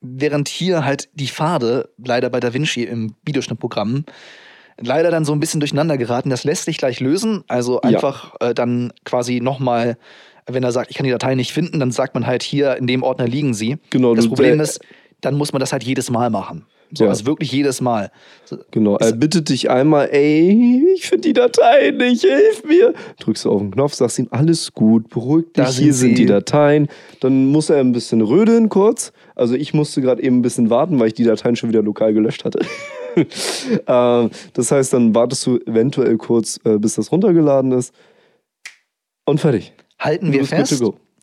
[0.00, 4.04] während hier halt die Pfade leider bei DaVinci im Videoschnittprogramm
[4.78, 6.28] leider dann so ein bisschen durcheinander geraten.
[6.30, 7.42] Das lässt sich gleich lösen.
[7.48, 7.80] Also Ja.
[7.88, 9.96] einfach äh, dann quasi nochmal,
[10.46, 12.86] wenn er sagt, ich kann die Datei nicht finden, dann sagt man halt hier, in
[12.86, 13.78] dem Ordner liegen sie.
[13.90, 14.80] Genau, Das Problem ist,
[15.20, 16.66] dann muss man das halt jedes Mal machen.
[16.92, 17.10] So, Ja.
[17.10, 18.10] Also wirklich jedes Mal.
[18.70, 22.94] Genau, er bittet dich einmal, ey, ich finde die Datei nicht, hilf mir.
[23.18, 26.14] Drückst du auf den Knopf, sagst ihm, alles gut, beruhig dich, sind hier sind sie.
[26.14, 26.88] die Dateien.
[27.20, 29.12] Dann muss er ein bisschen rödeln kurz.
[29.34, 32.12] Also ich musste gerade eben ein bisschen warten, weil ich die Dateien schon wieder lokal
[32.12, 32.60] gelöscht hatte.
[33.86, 37.92] ähm, das heißt, dann wartest du eventuell kurz, äh, bis das runtergeladen ist.
[39.24, 39.72] Und fertig.
[39.98, 40.80] halten wir fest.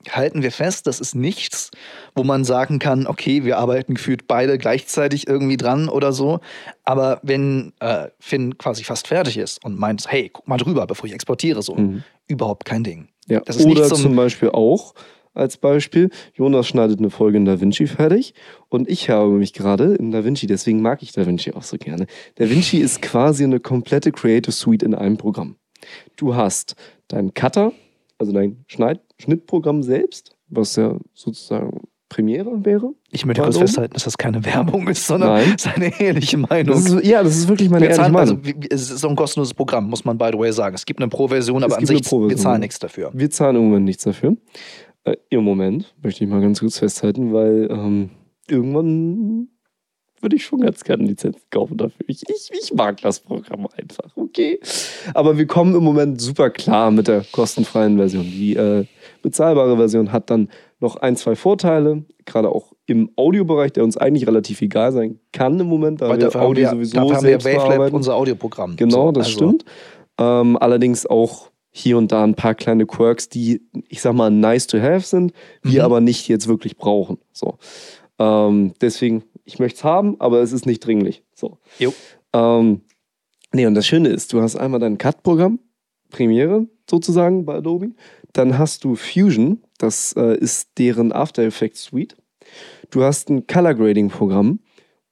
[0.09, 1.71] Halten wir fest, das ist nichts,
[2.15, 6.39] wo man sagen kann, okay, wir arbeiten gefühlt beide gleichzeitig irgendwie dran oder so.
[6.83, 11.05] Aber wenn äh, Finn quasi fast fertig ist und meint, hey, guck mal drüber, bevor
[11.05, 11.77] ich exportiere, so,
[12.27, 12.99] überhaupt kein Ding.
[12.99, 13.07] Mhm.
[13.33, 13.39] Ja.
[13.45, 14.93] Das ist Oder zum- zum Beispiel auch
[15.35, 18.35] als Beispiel, Jonas schneidet eine Folge in DaVinci fertig
[18.69, 22.05] und ich habe mich gerade in DaVinci, deswegen mag ich DaVinci auch so gerne.
[22.35, 25.55] DaVinci ist quasi eine komplette Creative Suite in einem Programm.
[26.17, 26.75] Du hast
[27.07, 27.71] deinen Cutter,
[28.19, 32.93] also dein Schneid Schnittprogramm selbst, was ja sozusagen Premiere wäre.
[33.09, 35.55] Ich möchte kurz festhalten, dass das keine Werbung ist, sondern Nein.
[35.57, 36.75] seine ehrliche Meinung.
[36.75, 38.41] Das ist, ja, das ist wirklich meine wir ehrliche zahlen, Meinung.
[38.45, 40.75] also, es ist auch ein kostenloses Programm, muss man by the way sagen.
[40.75, 43.09] Es gibt eine Pro-Version, aber Es an sich, wir zahlen nichts dafür.
[43.13, 44.37] Wir zahlen im Moment nichts dafür.
[45.05, 48.11] Äh, Im Moment möchte ich mal ganz kurz festhalten, weil ähm,
[48.47, 49.47] irgendwann
[50.23, 52.05] würde ich schon ganz gerne Lizenzen kaufen dafür.
[52.07, 54.59] Ich, ich, ich mag das Programm einfach, okay?
[55.13, 58.23] Aber wir kommen im Moment super klar mit der kostenfreien Version.
[58.23, 58.85] Die äh,
[59.21, 64.27] bezahlbare Version hat dann noch ein, zwei Vorteile, gerade auch im Audiobereich, der uns eigentlich
[64.27, 67.43] relativ egal sein kann im Moment, da Weil wir Audio wir, sowieso dafür haben wir
[67.43, 68.75] Wavelab, unser Audioprogramm.
[68.75, 69.65] Genau, das also- stimmt.
[70.19, 74.67] Ähm, allerdings auch hier und da ein paar kleine Quirks, die, ich sag mal, nice
[74.67, 75.33] to have sind,
[75.63, 75.85] wir Mhm.
[75.85, 77.17] aber nicht jetzt wirklich brauchen.
[77.31, 77.57] So.
[78.19, 81.23] Ähm, deswegen, ich möchte es haben, aber es ist nicht dringlich.
[81.33, 81.57] So.
[81.79, 81.93] Jo.
[82.33, 82.81] Ähm,
[83.51, 85.59] nee, und das Schöne ist, du hast einmal dein Cut-Programm,
[86.09, 87.91] Premiere sozusagen bei Adobe.
[88.33, 92.15] Dann hast du Fusion, das äh, ist deren After Effects Suite.
[92.89, 94.59] Du hast ein Color Grading Programm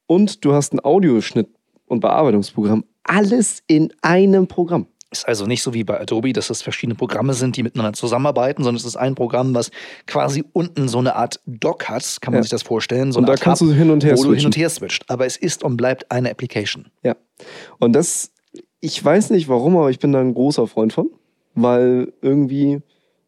[0.06, 1.48] und du hast ein Audioschnitt
[1.86, 2.84] und Bearbeitungsprogramm.
[3.04, 4.86] Alles in einem Programm.
[5.12, 8.64] Ist also nicht so wie bei Adobe, dass es verschiedene Programme sind, die miteinander zusammenarbeiten,
[8.64, 9.70] sondern es ist ein Programm, was
[10.06, 12.42] quasi unten so eine Art Dock hat, kann man Ja.
[12.44, 13.12] sich das vorstellen.
[13.12, 14.46] So Und da Art kannst Hub, du hin und her wo du hin switchen.
[14.46, 15.04] und her switcht.
[15.10, 16.86] Aber es ist und bleibt eine Application.
[17.02, 17.14] Ja.
[17.78, 18.32] Und das,
[18.80, 21.10] ich weiß nicht warum, aber ich bin da ein großer Freund von,
[21.54, 22.80] weil irgendwie,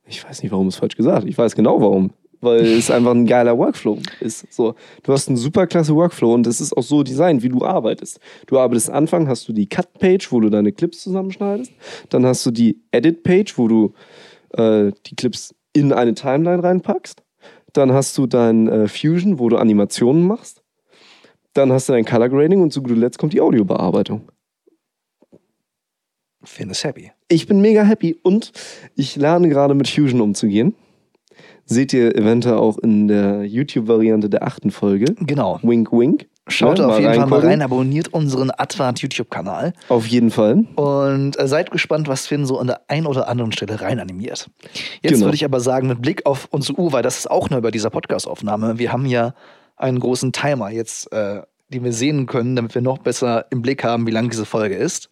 [0.07, 2.13] ich weiß nicht, warum ist falsch gesagt, ich weiß genau warum.
[2.45, 4.53] Weil es einfach ein geiler Workflow ist.
[4.53, 7.65] So, du hast einen super klasse Workflow und es ist auch so designt, wie du
[7.65, 8.21] arbeitest.
[8.47, 11.73] Du arbeitest Anfang, hast du die Cut-Page, wo du deine Clips zusammenschneidest.
[12.11, 13.95] Dann hast du die Edit-Page, wo du
[14.51, 17.23] äh, die Clips in eine Timeline reinpackst.
[17.73, 20.63] Dann hast du dein äh, Fusion, wo du Animationen machst.
[21.55, 24.29] Dann hast du dein Color Grading und zu guter Letzt kommt die Audiobearbeitung.
[26.43, 27.11] Ist happy.
[27.29, 28.53] Ich bin mega happy und
[28.97, 30.75] ich lerne gerade mit Fusion umzugehen.
[31.67, 35.15] Seht ihr eventuell auch in der YouTube-Variante der achten Folge.
[35.21, 35.59] Genau.
[35.63, 36.27] Wink, wink.
[36.47, 40.67] Schaut Ne, auf jeden Fall mal rein, abonniert unseren Advart YouTube-Kanal Auf jeden Fall.
[40.77, 44.51] und äh, seid gespannt, was Finn so an der einen oder anderen Stelle rein animiert.
[45.01, 45.25] Jetzt Genau.
[45.25, 47.71] würde ich aber sagen, mit Blick auf unsere Uhr, weil das ist auch neu bei
[47.71, 49.33] dieser Podcast-Aufnahme, wir haben ja
[49.77, 53.83] einen großen Timer jetzt, äh, den wir sehen können, damit wir noch besser im Blick
[53.83, 55.09] haben, wie lang diese Folge ist.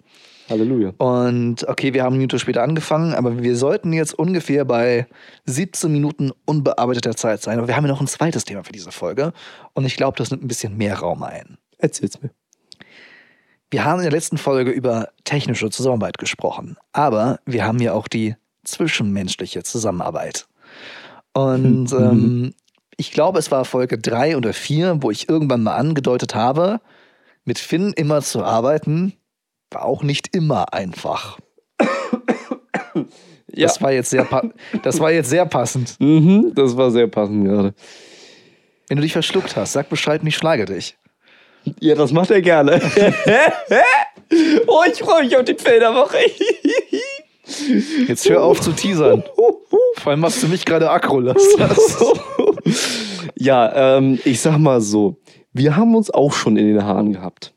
[0.53, 0.93] Halleluja.
[0.99, 5.07] Und okay, wir haben eine Minute später angefangen, aber wir sollten jetzt ungefähr bei
[5.47, 7.59] 17 Minuten unbearbeiteter Zeit sein.
[7.59, 9.33] Aber wir haben ja noch ein zweites Thema für diese Folge.
[9.73, 11.59] Und ich glaube, das nimmt ein bisschen mehr Raum ein.
[11.79, 12.31] Erzähl's mir.
[13.71, 18.07] Wir haben in der letzten Folge über technische Zusammenarbeit gesprochen, aber wir haben ja auch
[18.07, 20.47] die zwischenmenschliche Zusammenarbeit.
[21.33, 22.53] Und ähm,
[22.99, 26.81] ich glaube, es war Folge drei oder vier, wo ich irgendwann mal angedeutet habe,
[27.45, 29.15] mit Finn immer zu arbeiten,
[29.77, 31.39] auch nicht immer einfach.
[33.55, 33.67] Ja.
[33.67, 34.27] Das, war jetzt sehr
[34.83, 35.97] das war jetzt sehr passend.
[36.01, 37.75] Mhm, das war sehr passend gerade.
[38.89, 40.97] Wenn du dich verschluckt hast, sag Bescheid und ich schlage dich.
[41.81, 42.81] Ja, das macht er gerne.
[44.67, 46.17] oh, ich freue mich auf die Felderwoche.
[48.09, 49.23] Jetzt hör auf zu teasern.
[49.97, 51.63] Vor allem machst du mich gerade aggro lassen.
[53.37, 55.17] ja, ähm, ich sag mal so.
[55.53, 57.55] Wir haben uns auch schon in den Haaren gehabt.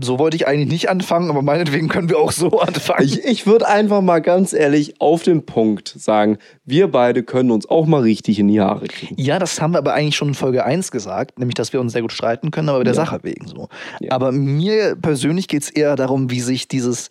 [0.00, 3.04] So wollte ich eigentlich nicht anfangen, aber meinetwegen können wir auch so anfangen.
[3.04, 7.68] Ich, ich würde einfach mal ganz ehrlich auf den Punkt sagen, wir beide können uns
[7.68, 9.14] auch mal richtig in die Haare kriegen.
[9.20, 11.92] Ja, das haben wir aber eigentlich schon in Folge 1 gesagt, nämlich, dass wir uns
[11.92, 13.04] sehr gut streiten können, aber der Ja.
[13.04, 13.68] Sache wegen so.
[14.00, 14.12] Ja.
[14.12, 17.10] Aber mir persönlich geht es eher darum, wie sich dieses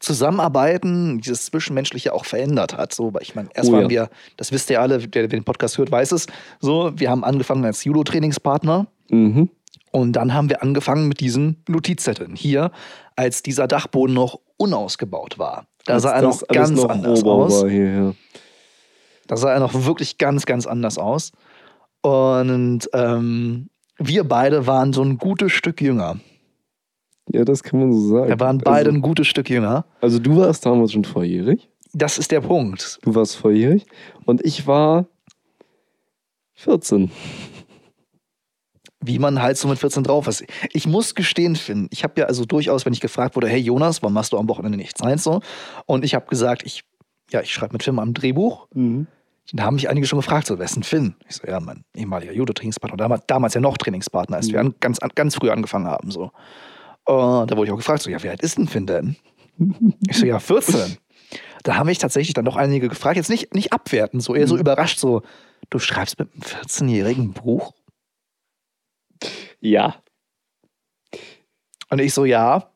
[0.00, 2.94] Zusammenarbeiten, dieses Zwischenmenschliche auch verändert hat.
[2.94, 3.88] So, weil ich meine, erst Oh waren ja.
[3.88, 6.26] wir, das wisst ihr alle, der den Podcast hört, weiß es,
[6.60, 9.48] so, wir haben angefangen als Judo-Trainingspartner Mhm.
[9.90, 12.36] Und dann haben wir angefangen mit diesen Notizzetteln.
[12.36, 12.70] Hier,
[13.16, 15.66] als dieser Dachboden noch unausgebaut war.
[15.84, 17.64] Da sah er noch ganz anders Rohbau aus.
[17.68, 18.14] hier, ja.
[19.26, 21.32] Da sah er noch wirklich ganz, ganz anders aus.
[22.02, 26.18] Und ähm, wir beide waren so ein gutes Stück jünger.
[27.30, 28.28] ja, das kann man so sagen.
[28.28, 29.84] Wir waren beide Also, ein gutes Stück jünger.
[30.00, 31.68] also du warst damals schon volljährig.
[31.94, 32.98] Das ist der Punkt.
[33.02, 33.86] Du warst volljährig.
[34.26, 35.06] Und ich war
[36.54, 37.10] 14.
[39.00, 40.44] Wie man halt so mit 14 drauf ist.
[40.72, 44.02] Ich muss gestehen, Finn, ich habe ja also durchaus, wenn ich gefragt wurde, hey Jonas,
[44.02, 45.00] warum machst du am Wochenende nichts?
[45.00, 45.40] Nein, so.
[45.86, 46.82] Und ich habe gesagt, ich,
[47.30, 48.66] ja, ich schreibe mit Finn am Drehbuch.
[48.74, 49.06] Mhm.
[49.52, 51.14] Da haben mich einige schon gefragt, so, wer ist denn Finn?
[51.28, 54.98] Ich so, ja, mein ehemaliger Judo-Trainingspartner, damals, damals ja noch Trainingspartner, als wir an, ganz,
[54.98, 56.32] an, ganz früh angefangen haben, so.
[57.04, 59.16] Und da wurde ich auch gefragt, so, ja, wie alt ist denn Finn denn?
[60.08, 60.98] Ich so, ja, 14.
[61.62, 64.58] Da haben mich tatsächlich dann doch einige gefragt, jetzt nicht, nicht abwerten, so eher so
[64.58, 65.22] überrascht, so,
[65.70, 67.72] du schreibst mit einem 14-jährigen Buch?
[69.60, 70.02] Ja.
[71.90, 72.72] Und ich so, ja.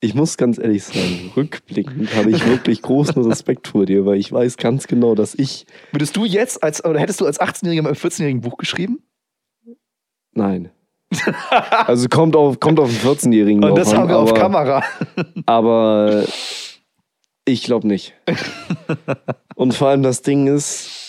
[0.00, 4.30] Ich muss ganz ehrlich sagen, rückblickend habe ich wirklich großen Respekt vor dir, weil ich
[4.30, 5.66] weiß ganz genau, dass ich.
[5.90, 9.02] Würdest du jetzt als, oder hättest du als 18-Jähriger mit einem 14-jährigen Buch geschrieben?
[10.32, 10.70] Nein.
[11.70, 13.64] Also kommt auf, kommt auf einen 14-Jährigen.
[13.64, 14.84] Und das an, haben wir auf aber- Kamera.
[15.46, 16.24] Aber
[17.46, 18.14] ich glaube nicht.
[19.54, 21.05] Und vor allem das Ding ist,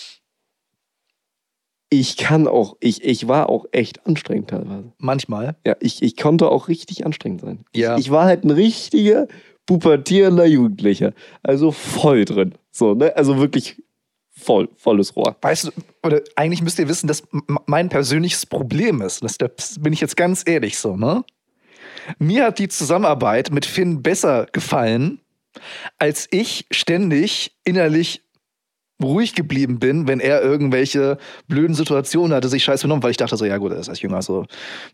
[1.90, 4.92] ich kann auch, ich, ich war auch echt anstrengend teilweise.
[4.98, 5.56] Manchmal.
[5.66, 7.64] Ja, ich, ich konnte auch richtig anstrengend sein.
[7.74, 7.96] Ja.
[7.96, 9.26] Ich, ich war halt ein richtiger
[9.66, 11.12] pubertierender Jugendlicher.
[11.42, 12.54] Also voll drin.
[12.70, 13.16] So, ne?
[13.16, 13.82] Also wirklich
[14.30, 15.36] voll, volles Rohr.
[15.40, 15.70] Weißt du,
[16.02, 17.22] oder eigentlich müsst ihr wissen, dass
[17.66, 19.22] mein persönliches Problem ist.
[19.22, 21.24] Das, das bin ich jetzt ganz ehrlich so, ne?
[22.18, 25.20] Mir hat die Zusammenarbeit mit Finn besser gefallen,
[25.98, 28.22] als ich ständig innerlich
[29.02, 33.36] ruhig geblieben bin, wenn er irgendwelche blöden Situationen hatte, sich scheiß benommen, weil ich dachte
[33.36, 34.46] so, ja gut, er ist als Jünger, so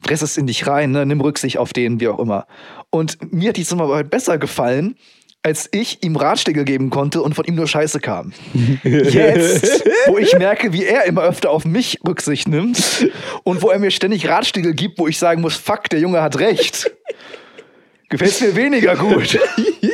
[0.07, 1.07] fress es in dich rein, ne?
[1.07, 2.47] nimm Rücksicht auf den, wie auch immer.
[2.91, 4.97] Und mir hat die Zusammenarbeit besser gefallen,
[5.43, 8.33] als ich ihm Ratschläge geben konnte und von ihm nur Scheiße kam.
[8.83, 13.11] Jetzt, wo ich merke, wie er immer öfter auf mich Rücksicht nimmt
[13.45, 16.39] und wo er mir ständig Ratschläge gibt, wo ich sagen muss, fuck, der Junge hat
[16.41, 16.91] recht.
[18.09, 19.39] Gefällt mir weniger gut.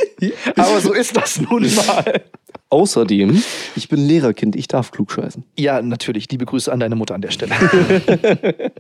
[0.57, 2.23] Aber so ist das nun mal.
[2.71, 3.43] Außerdem,
[3.77, 5.45] ich bin Lehrerkind, ich darf klug scheißen.
[5.59, 6.31] Ja, natürlich.
[6.31, 7.55] Liebe Grüße an deine Mutter an der Stelle.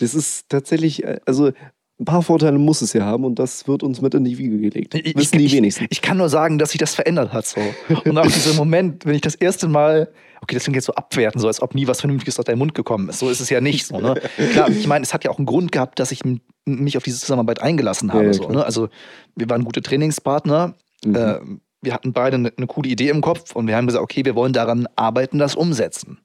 [0.00, 1.52] Das ist tatsächlich, äh, also
[2.00, 4.58] ein paar Vorteile muss es ja haben und das wird uns mit in die Wiege
[4.58, 4.94] gelegt.
[4.94, 5.86] Ich, Wissen die ich, wenigsten.
[5.90, 7.46] ich kann nur sagen, dass sich das verändert hat.
[7.46, 7.60] So.
[8.04, 10.08] Und auch dieser Moment, wenn ich das erste Mal,
[10.40, 12.74] okay, das klingt jetzt so abwerten, so als ob nie was Vernünftiges aus deinem Mund
[12.74, 13.20] gekommen ist.
[13.20, 13.86] So ist es ja nicht.
[13.86, 14.20] So, ne?
[14.50, 16.22] Klar, ich meine, es hat ja auch einen Grund gehabt, dass ich
[16.64, 18.24] mich auf diese Zusammenarbeit eingelassen habe.
[18.24, 18.64] Ja, ja, so, ne?
[18.64, 18.88] Also
[19.36, 20.74] wir waren gute Trainingspartner.
[21.04, 21.14] Mhm.
[21.14, 21.38] Äh,
[21.82, 24.34] wir hatten beide eine, eine coole Idee im Kopf und wir haben gesagt, okay, wir
[24.34, 26.18] wollen daran arbeiten, das umsetzen.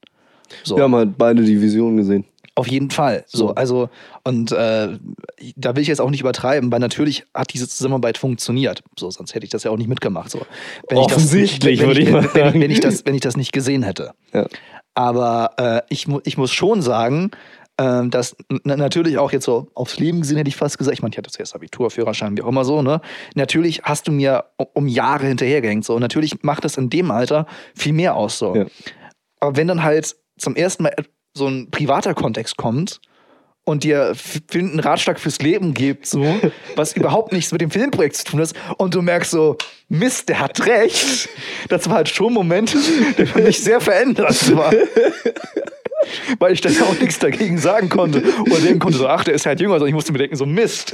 [0.63, 0.77] So.
[0.77, 2.25] Wir haben halt beide die Vision gesehen.
[2.55, 3.23] Auf jeden Fall.
[3.27, 3.55] So, So.
[3.55, 3.89] also,
[4.23, 4.97] und äh,
[5.55, 8.81] da will ich jetzt auch nicht übertreiben, weil natürlich hat diese Zusammenarbeit funktioniert.
[8.97, 10.31] So, sonst hätte ich das ja auch nicht mitgemacht.
[10.31, 10.41] So.
[10.89, 12.61] Wenn Offensichtlich, würde ich wenn, mal wenn, wenn, sagen.
[12.61, 14.13] wenn, ich das, wenn ich das nicht gesehen hätte.
[14.33, 14.47] Ja.
[14.95, 17.29] Aber äh, ich, ich muss schon sagen,
[17.79, 21.01] ähm, dass n- natürlich auch jetzt so aufs Leben gesehen hätte ich fast gesagt, ich
[21.01, 23.01] meine, ich hatte zuerst Abitur, Führerschein, wie auch immer so, ne?
[23.35, 25.95] Natürlich hast du mir um, um Jahre hinterhergehängt, so.
[25.95, 28.55] Und natürlich macht das in dem Alter viel mehr aus, so.
[28.55, 28.65] Ja.
[29.39, 30.93] Aber wenn dann halt zum ersten Mal
[31.35, 32.99] so ein privater Kontext kommt
[33.67, 34.13] und dir
[34.53, 36.23] einen Ratschlag fürs Leben gibt, so,
[36.75, 39.57] was überhaupt nichts mit dem Filmprojekt zu tun hat, und du merkst so,
[39.89, 41.27] Mist, der hat recht.
[41.69, 42.75] Das war halt schon ein Moment,
[43.17, 44.71] der für mich sehr verändert war.
[46.39, 48.23] Weil ich dann auch nichts dagegen sagen konnte.
[48.41, 50.45] Oder denken konnte, so, ach, der ist halt jünger, sondern ich musste mir denken, so
[50.45, 50.93] Mist.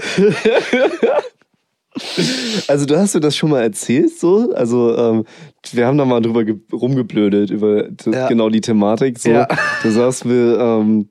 [2.68, 4.52] Also du hast dir das schon mal erzählt, so?
[4.56, 5.26] Also ähm,
[5.74, 8.28] wir haben da mal drüber ge- rumgeblödet, über das, Ja.
[8.28, 9.20] genau die Thematik.
[9.20, 9.30] So.
[9.30, 9.48] Ja.
[9.84, 11.10] Da saßen wir, ähm,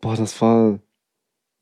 [0.00, 0.80] boah, das war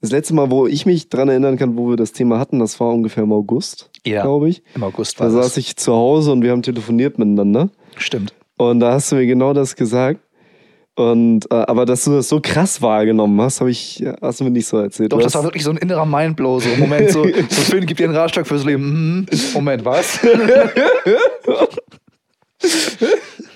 [0.04, 2.78] Das letzte Mal, wo ich mich dran erinnern kann, wo wir das Thema hatten, das
[2.78, 4.20] war ungefähr im August, Ja.
[4.20, 4.62] glaube ich.
[4.74, 5.56] Im August Da war saß das.
[5.56, 7.70] ich zu Hause und wir haben telefoniert miteinander.
[7.96, 8.34] Stimmt.
[8.58, 10.20] Und da hast du mir genau das gesagt.
[10.94, 14.50] Und äh, aber dass du das so krass wahrgenommen hast, habe ich, hast du mir
[14.50, 15.10] nicht so erzählt.
[15.10, 16.60] Doch, Du das war wirklich so ein innerer Mindblow.
[16.60, 19.20] So, Moment, so, so Finn gibt dir einen Ratschlag fürs Leben.
[19.20, 19.26] Mhm.
[19.54, 20.20] Moment, was?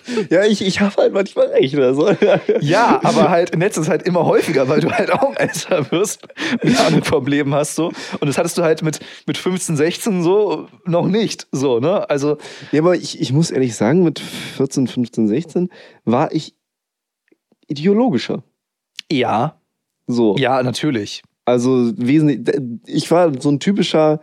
[0.30, 1.76] ja, ich, ich habe halt manchmal recht.
[1.76, 2.10] Also.
[2.60, 6.26] Ja, aber halt in letzter Zeit immer häufiger, weil du halt auch älter wirst
[6.62, 7.88] und andere Probleme hast so.
[8.20, 11.46] Und das hattest du halt mit, mit 15, 16 so noch nicht.
[11.52, 12.08] So, ne?
[12.10, 12.38] Also,
[12.72, 15.68] Ja, aber ich, ich muss ehrlich sagen, mit 14, 15, 16
[16.04, 16.54] war ich
[17.66, 18.42] ideologischer.
[19.10, 19.60] ja,
[20.06, 20.36] So.
[20.38, 21.22] ja, natürlich.
[21.44, 22.56] Also wesentlich.
[22.86, 24.20] Ich war so ein typischer,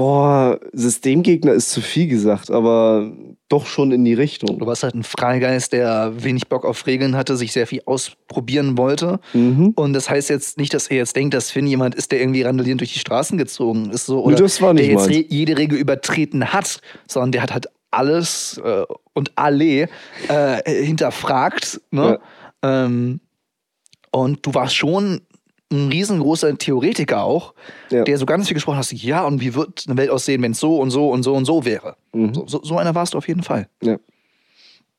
[0.00, 3.12] boah, Systemgegner ist zu viel gesagt, aber
[3.50, 4.58] doch schon in die Du Richtung.
[4.64, 9.20] warst halt ein Freigeist, der wenig Bock auf Regeln hatte, sich sehr viel ausprobieren wollte.
[9.34, 9.74] Mhm.
[9.76, 12.40] Und das heißt jetzt nicht, dass ihr jetzt denkt, dass Finn jemand ist, der irgendwie
[12.40, 14.06] randalierend durch die Straßen gezogen ist.
[14.06, 17.52] So, oder das war nicht der jetzt re jede Regel übertreten hat, sondern der hat
[17.52, 19.90] halt alles äh, und alle
[20.28, 21.78] äh, hinterfragt.
[21.90, 22.20] Ne?
[22.62, 23.20] Ähm,
[24.12, 25.20] und du warst schon
[25.72, 27.54] ein riesengroßer Theoretiker auch,
[27.90, 28.02] Ja.
[28.04, 30.58] der so ganz viel gesprochen hat, ja, und wie wird eine Welt aussehen, wenn es
[30.60, 31.96] so und so und so und so wäre.
[32.12, 32.34] Mhm.
[32.34, 33.68] So, so, so einer warst du auf jeden Fall.
[33.82, 33.98] Ja.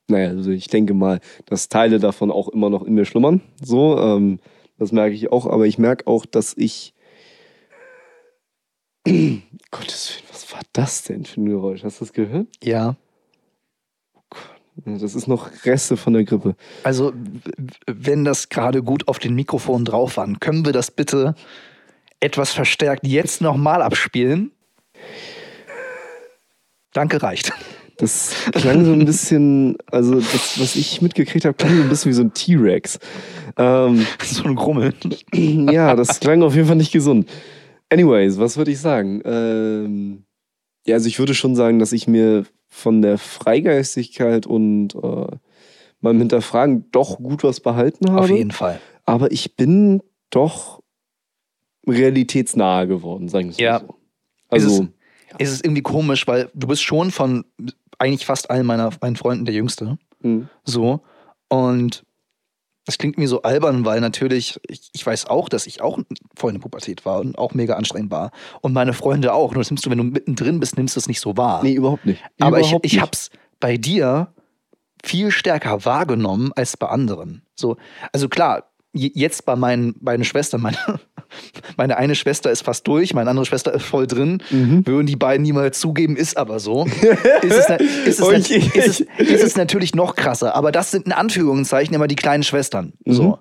[0.07, 3.41] Naja, also ich denke mal, dass Teile davon auch immer noch in mir schlummern.
[3.63, 4.39] So, ähm,
[4.77, 6.93] das merke ich auch, aber ich merke auch, dass ich.
[9.71, 11.83] Gottes Willen, was war das denn für ein Geräusch?
[11.83, 12.47] Hast du das gehört?
[12.63, 12.95] Ja.
[14.75, 16.55] Das ist noch Reste von der Grippe.
[16.83, 17.13] Also,
[17.87, 21.35] wenn das gerade gut auf den Mikrofon drauf war, können wir das bitte
[22.19, 24.51] etwas verstärkt jetzt nochmal abspielen?
[26.93, 27.51] Danke, reicht.
[27.97, 32.09] Das klang so ein bisschen, also das, was ich mitgekriegt habe, klang so ein bisschen
[32.09, 32.99] wie so ein T-Rex.
[33.57, 34.95] Ähm, so ein Grummeln.
[35.33, 37.29] ja, das klang auf jeden Fall nicht gesund.
[37.89, 39.21] Anyways, was würde ich sagen?
[39.25, 40.23] Ähm,
[40.85, 45.27] ja, also ich würde schon sagen, dass ich mir von der Freigeistigkeit und äh,
[46.01, 48.21] beim Hinterfragen doch gut was behalten habe.
[48.21, 48.79] Auf jeden Fall.
[49.05, 50.81] Aber ich bin doch
[51.87, 53.79] realitätsnahe geworden, sagen wir es Ja.
[53.79, 53.95] mal so.
[54.49, 54.87] Also,
[55.39, 57.45] Es ist irgendwie komisch, weil du bist schon von
[57.97, 59.97] eigentlich fast allen meiner meinen Freunden der Jüngste.
[60.21, 61.01] mh, So.
[61.47, 62.03] Und
[62.85, 65.99] das klingt mir so albern, weil natürlich, ich, ich weiß auch, dass ich auch
[66.35, 68.31] voll in der Pubertät war und auch mega anstrengend war.
[68.61, 69.53] Und meine Freunde auch.
[69.53, 71.63] Nur das nimmst du, wenn du mittendrin bist, nimmst du es nicht so wahr.
[71.63, 72.23] nee, überhaupt nicht.
[72.39, 73.01] Aber ich, Überhaupt ich nicht.
[73.01, 74.33] hab's bei dir
[75.03, 77.43] viel stärker wahrgenommen als bei anderen.
[77.55, 77.77] So,
[78.11, 80.77] also klar, jetzt bei meinen beiden Schwestern, meine,
[81.77, 84.41] meine eine Schwester ist fast durch, meine andere Schwester ist voll drin.
[84.49, 84.85] Mhm.
[84.85, 86.85] Würden die beiden niemals zugeben, ist aber so.
[87.41, 88.37] ist, es, na- ist, es, Okay.
[88.37, 90.55] nat- ist, es, ist es natürlich noch krasser.
[90.55, 92.93] Aber das sind in Anführungszeichen immer die kleinen Schwestern.
[93.05, 93.13] Mhm.
[93.13, 93.39] So.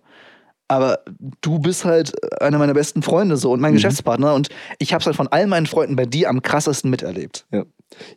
[0.69, 1.01] Aber
[1.41, 3.55] du bist halt einer meiner besten Freunde so Mhm.
[3.55, 6.43] und mein Geschäftspartner und ich habe es halt von all meinen Freunden bei dir am
[6.43, 7.45] krassesten miterlebt.
[7.53, 7.65] Ja.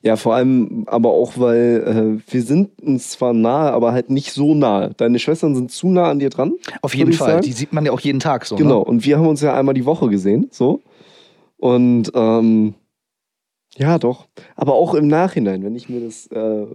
[0.01, 4.31] Ja, vor allem aber auch, weil äh, wir sind uns zwar nahe, aber halt nicht
[4.31, 4.91] so nahe.
[4.97, 6.53] Deine Schwestern sind zu nah an dir dran.
[6.81, 7.31] Auf jeden Fall.
[7.31, 7.41] sagen.
[7.41, 8.55] Die sieht man ja auch jeden Tag so.
[8.55, 8.85] Genau, Ne?
[8.85, 10.81] und wir haben uns ja einmal die Woche gesehen, so.
[11.57, 12.73] Und ähm,
[13.77, 14.27] ja, doch.
[14.55, 16.65] Aber auch im Nachhinein, wenn ich mir das äh,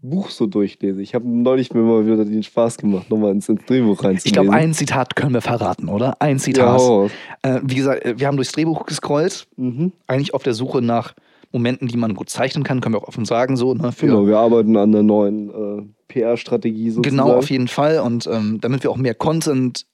[0.00, 1.02] Buch so durchlese.
[1.02, 4.26] Ich habe neulich mir mal wieder den Spaß gemacht, nochmal ins, ins Drehbuch reinzulesen.
[4.26, 6.20] Ich glaube, ein Zitat können wir verraten, oder?
[6.20, 6.80] Ein ja, Zitat.
[6.80, 7.10] raus.
[7.42, 9.92] äh, wie gesagt, äh, wir haben durchs Drehbuch gescrollt, mhm.
[10.06, 11.14] eigentlich auf der Suche nach
[11.56, 13.92] Momenten, die man gut zeichnen kann, können wir auch offen sagen, so, ne?
[13.92, 17.16] Für, Genau, wir arbeiten an der neuen äh, PR-Strategie sozusagen.
[17.16, 18.00] Genau, auf jeden Fall.
[18.00, 19.86] Und ähm, damit wir auch mehr Content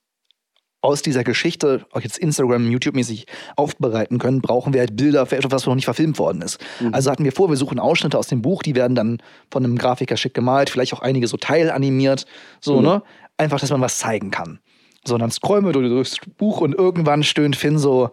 [0.80, 5.52] aus dieser Geschichte, auch jetzt Instagram, YouTube-mäßig aufbereiten können, brauchen wir halt Bilder für etwas,
[5.52, 6.58] was noch nicht verfilmt worden ist.
[6.80, 6.92] Mhm.
[6.92, 9.18] Also hatten wir vor, wir suchen Ausschnitte aus dem Buch, die werden dann
[9.50, 12.26] von einem Grafiker schick gemalt, vielleicht auch einige so teilanimiert,
[12.60, 12.82] so, Mhm.
[12.82, 13.02] ne?
[13.36, 14.58] Einfach, dass man was zeigen kann.
[15.04, 18.10] So, und dann scrollen wir durchs Buch und irgendwann stöhnt Finn so,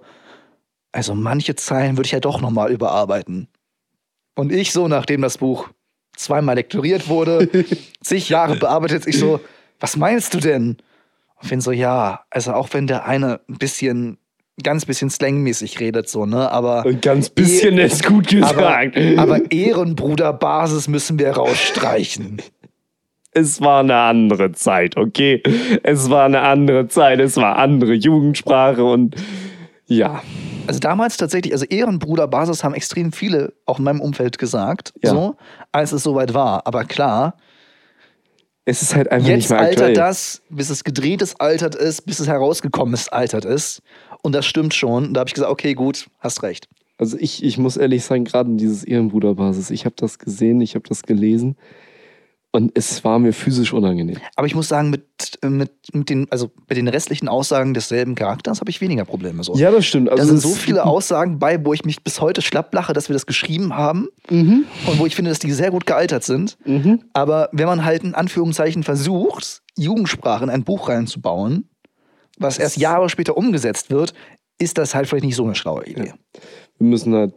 [0.92, 3.48] also manche Zeilen würde ich ja doch nochmal überarbeiten.
[4.36, 5.70] Und ich so, nachdem das Buch
[6.16, 7.50] zweimal lektoriert wurde,
[8.02, 9.40] zig Jahre bearbeitet, ich so,
[9.80, 10.78] was meinst du denn?
[11.42, 14.18] Und Finn so, ja, also auch wenn der eine ein bisschen,
[14.64, 18.98] ganz bisschen slangmäßig redet, so, ne, aber, Ein ganz bisschen ist gut aber, gesagt.
[19.18, 22.42] aber Ehrenbruder-Basis müssen wir rausstreichen.
[23.32, 25.42] es war eine andere Zeit, okay?
[25.84, 29.16] Es war eine andere Zeit, es war andere Jugendsprache und
[29.90, 30.24] ja.
[30.68, 35.10] Also damals tatsächlich, also Ehrenbruder-Basis haben extrem viele auch in meinem Umfeld gesagt, Ja.
[35.10, 35.36] so,
[35.72, 36.66] als es soweit war.
[36.68, 37.38] Aber klar,
[38.66, 39.88] Es ist halt einfach Jetzt nicht mehr aktuell.
[39.90, 43.82] altert das, bis es gedreht ist, altert ist, bis es herausgekommen ist, altert ist.
[44.22, 45.08] Und das stimmt schon.
[45.08, 46.68] Und da habe ich gesagt, okay, gut, hast recht.
[47.00, 50.88] Also ich, ich muss ehrlich sagen, gerade dieses Ehrenbruderbasis, ich habe das gesehen, ich habe
[50.88, 51.56] das gelesen
[52.52, 54.18] Und es war mir physisch unangenehm.
[54.36, 55.04] Aber ich muss sagen, mit,
[55.44, 59.44] mit, mit, den, also mit den restlichen Aussagen desselben Charakters habe ich weniger Probleme.
[59.44, 59.54] So.
[59.56, 60.10] Ja, das stimmt.
[60.10, 63.08] Also da sind so viele Aussagen bei, wo ich mich bis heute schlapp lache, dass
[63.08, 64.66] wir das geschrieben haben Mhm.
[64.88, 66.58] und wo ich finde, dass die sehr gut gealtert sind.
[66.66, 67.04] Mhm.
[67.14, 71.70] Aber wenn man halt in Anführungszeichen versucht, Jugendsprache in ein Buch reinzubauen,
[72.40, 74.14] was erst Jahre später umgesetzt wird,
[74.58, 76.14] ist das halt vielleicht nicht so eine schlaue Idee.
[76.80, 77.34] Wir müssen halt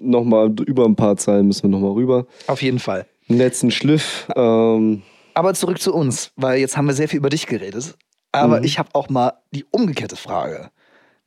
[0.00, 2.26] nochmal über ein paar Zeilen müssen wir nochmal rüber.
[2.48, 3.06] Auf jeden Fall.
[3.32, 4.28] Den letzten Schliff.
[4.36, 5.02] Ähm,
[5.34, 7.94] Aber zurück zu uns, weil jetzt haben wir sehr viel über dich geredet.
[8.32, 8.64] Aber Mhm.
[8.64, 10.70] ich habe auch mal die umgekehrte Frage.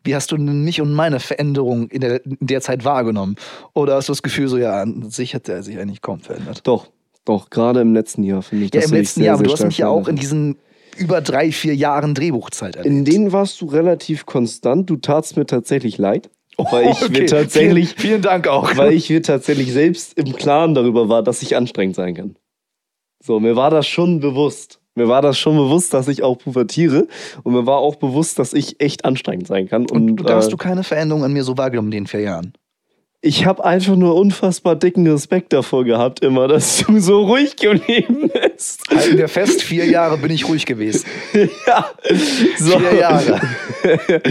[0.03, 3.35] Wie hast du mich und meine Veränderung in der, in der Zeit wahrgenommen?
[3.73, 6.61] Oder hast du das Gefühl, so ja, an sich hat er sich eigentlich kaum verändert?
[6.65, 6.87] doch,
[7.25, 9.51] doch, gerade im letzten Jahr finde ich Ja, dass im letzten sehr, Jahr, aber du
[9.51, 10.57] hast mich ja auch in diesen
[10.97, 12.95] über drei, vier Jahren Drehbuchzeit erlebt.
[12.95, 14.89] In denen warst du relativ konstant.
[14.89, 16.29] Du tatst mir tatsächlich leid.
[16.57, 18.75] Weil ich mir tatsächlich, Vielen, vielen Dank auch.
[18.77, 22.35] weil ich mir tatsächlich selbst im Klaren darüber war, dass ich anstrengend sein kann.
[23.23, 24.79] So, mir war das schon bewusst.
[24.95, 27.07] Mir war das schon bewusst, dass ich auch pubertiere.
[27.43, 29.89] Und mir war auch bewusst, dass ich echt anstrengend sein kann.
[29.89, 32.21] Und, und da hast äh, du keine Veränderung an mir so wahrgenommen in den vier
[32.21, 32.53] Jahren.
[33.21, 38.29] ich habe einfach nur unfassbar dicken Respekt davor gehabt, immer, dass du so ruhig geblieben
[38.55, 38.81] bist.
[38.89, 41.05] Halten wir fest, vier Jahre bin ich ruhig gewesen.
[41.67, 41.91] ja,
[42.57, 42.79] so.
[42.79, 43.41] Vier Jahre.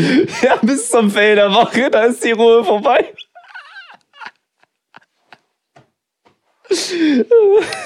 [0.42, 3.12] ja, bis zum Fail der Woche, da ist die Ruhe vorbei.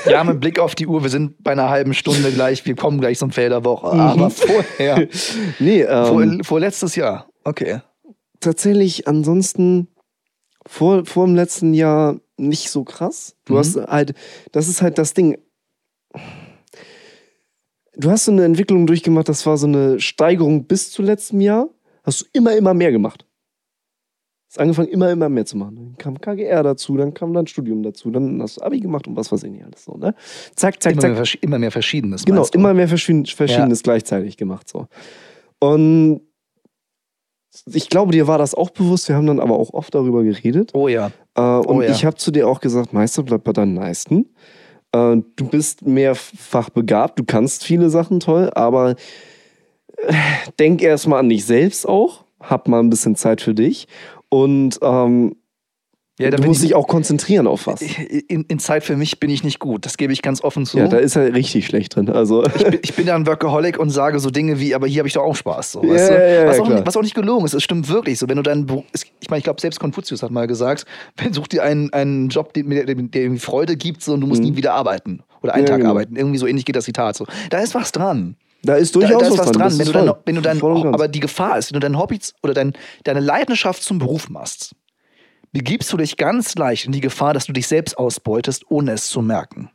[0.06, 3.00] Ja, mit Blick auf die Uhr, wir sind bei einer halben Stunde gleich, wir kommen
[3.00, 3.88] gleich zum Fail der Woche.
[3.88, 5.08] Aber vorher,
[5.58, 7.28] Nee, ähm, vor, vor letztes Jahr.
[7.44, 7.80] Okay.
[8.40, 9.88] tatsächlich ansonsten
[10.66, 13.34] vor, vor dem letzten Jahr nicht so krass.
[13.46, 13.58] Du Mhm.
[13.58, 14.14] hast halt,
[14.52, 15.38] das ist halt das Ding.
[17.98, 21.68] Du hast so eine Entwicklung durchgemacht, das war so eine Steigerung bis zu letztem Jahr.
[22.04, 23.26] Hast du immer, immer mehr gemacht.
[24.48, 25.76] Hast angefangen, immer, immer mehr zu machen.
[25.76, 29.16] Dann kam KGR dazu, dann kam dann Studium dazu, dann hast du Abi gemacht und
[29.16, 30.14] was weiß ich nicht alles so, ne?
[30.54, 31.12] Zack, zack, Immer zack.
[31.12, 32.24] mehr, immer mehr Verschiedenes.
[32.24, 34.68] Genau, immer mehr verschieden, Verschiedenes gleichzeitig gemacht.
[34.68, 34.86] So.
[35.58, 36.20] Und
[37.66, 39.08] ich glaube, dir war das auch bewusst.
[39.08, 40.70] Wir haben dann aber auch oft darüber geredet.
[40.74, 41.10] Oh ja.
[41.34, 41.90] Äh, und Oh ja.
[41.90, 44.26] ich habe zu dir auch gesagt, Meister, bleib bei deinen Leisten.
[44.92, 48.96] Äh, du bist mehrfach begabt, du kannst viele Sachen toll, aber
[49.96, 50.14] äh,
[50.58, 52.24] denk erstmal an dich selbst auch.
[52.40, 53.88] Hab mal ein bisschen Zeit für dich.
[54.28, 55.36] Und ähm,
[56.18, 57.80] Ja, da du musst ich- dich auch konzentrieren auf was.
[57.80, 59.86] In, in Zeit für mich bin ich nicht gut.
[59.86, 60.76] Das gebe ich ganz offen zu.
[60.78, 62.08] Ja, da ist er richtig schlecht drin.
[62.10, 62.44] Also.
[62.44, 65.08] ich, bin, ich bin ja ein Workaholic und sage so Dinge wie, aber hier habe
[65.08, 65.72] ich doch auch Spaß.
[65.72, 66.14] So, Ja, weißt du?
[66.14, 67.54] ja, was, auch, nicht- was auch nicht gelogen ist.
[67.54, 68.18] Es stimmt wirklich.
[68.18, 68.66] So, wenn du deinen
[69.20, 70.84] ich meine, ich glaube, selbst Konfuzius hat mal gesagt,
[71.16, 74.26] wenn such dir einen, einen Job, der, der, der irgendwie Freude gibt, so, und du
[74.26, 75.20] musst nie wieder arbeiten.
[75.42, 75.68] Oder einen Mhm.
[75.68, 75.90] Tag genau.
[75.90, 76.16] arbeiten.
[76.16, 77.16] Irgendwie so ähnlich geht das Zitat.
[77.16, 77.26] So.
[77.50, 78.34] Da ist was dran.
[78.64, 79.68] Da ist Da, durchaus da ist was dran.
[79.68, 80.60] Das Wenn du, dein, wenn du dein,
[80.92, 82.72] aber die Gefahr ist, wenn du dein Hobby oder dein,
[83.04, 84.74] deine Leidenschaft zum Beruf machst,
[85.52, 89.08] begibst du dich ganz leicht in die Gefahr, dass du dich selbst ausbeutest, ohne es
[89.08, 89.70] zu merken.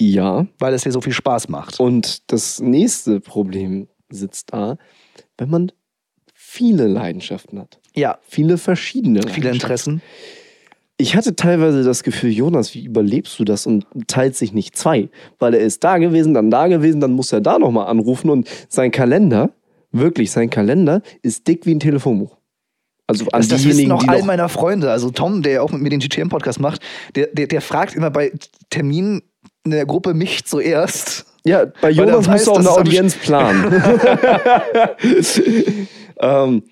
[0.00, 0.46] ja.
[0.58, 1.80] Weil es dir so viel Spaß macht.
[1.80, 4.76] Und das nächste Problem sitzt da,
[5.38, 5.72] wenn man
[6.34, 7.80] viele Leidenschaften hat.
[7.94, 9.50] ja, Viele verschiedene viele.
[9.50, 10.02] Interessen.
[10.96, 15.08] Ich hatte teilweise das Gefühl, Jonas, wie überlebst du das und teilt sich nicht zwei?
[15.40, 18.48] Weil er ist da gewesen, dann da gewesen, dann muss er da nochmal anrufen und
[18.68, 19.50] sein Kalender,
[19.90, 22.36] wirklich, sein Kalender ist dick wie ein Telefonbuch.
[23.06, 24.90] Also an Das, das wissen auch all meiner Freunde.
[24.90, 26.80] Also Tom, der ja auch mit mir den GTM-Podcast macht,
[27.14, 28.32] der, der, der fragt immer bei
[28.70, 29.22] Terminen
[29.64, 31.26] in der Gruppe mich zuerst.
[31.44, 33.82] Ja, bei Jonas musst du auch eine Audienz planen.
[36.20, 36.62] ähm,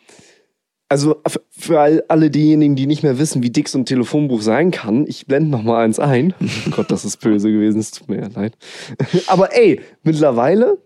[0.89, 4.71] also für all- alle diejenigen, die nicht mehr wissen, wie dick so ein Telefonbuch sein
[4.71, 6.35] kann, ich blende noch mal eins ein.
[6.41, 8.55] Oh Gott, das ist böse gewesen, es tut mir ja leid.
[9.27, 10.79] Aber ey, mittlerweile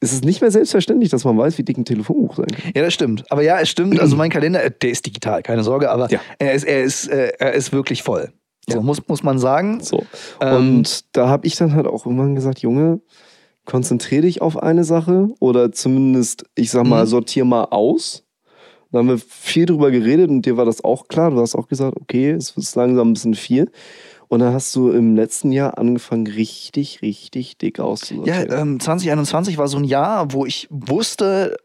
[0.00, 2.72] ist es nicht mehr selbstverständlich, dass man weiß, wie dick ein Telefonbuch sein kann.
[2.74, 3.24] Ja, das stimmt.
[3.30, 3.98] Aber ja, es stimmt.
[3.98, 6.20] Also mein Kalender, äh, der ist digital, keine Sorge, aber Ja.
[6.38, 8.30] er, ist, er, ist, äh, er ist wirklich voll.
[8.68, 8.82] So, Ja.
[8.82, 9.80] muss, muss man sagen.
[9.80, 10.04] So.
[10.40, 13.00] Ähm, Und da habe ich dann halt auch irgendwann gesagt, Junge,
[13.64, 17.08] konzentriere dich auf eine Sache oder zumindest, ich sag mal, Mhm.
[17.08, 18.22] sortier mal aus.
[18.92, 21.30] Da haben wir viel drüber geredet und dir war das auch klar.
[21.30, 23.70] Du hast auch gesagt, okay, es ist langsam ein bisschen viel.
[24.28, 28.48] Und dann hast du im letzten Jahr angefangen, richtig, richtig dick Ja, auszusortieren.
[28.50, 31.56] ähm, 2021 war so ein Jahr, wo ich wusste,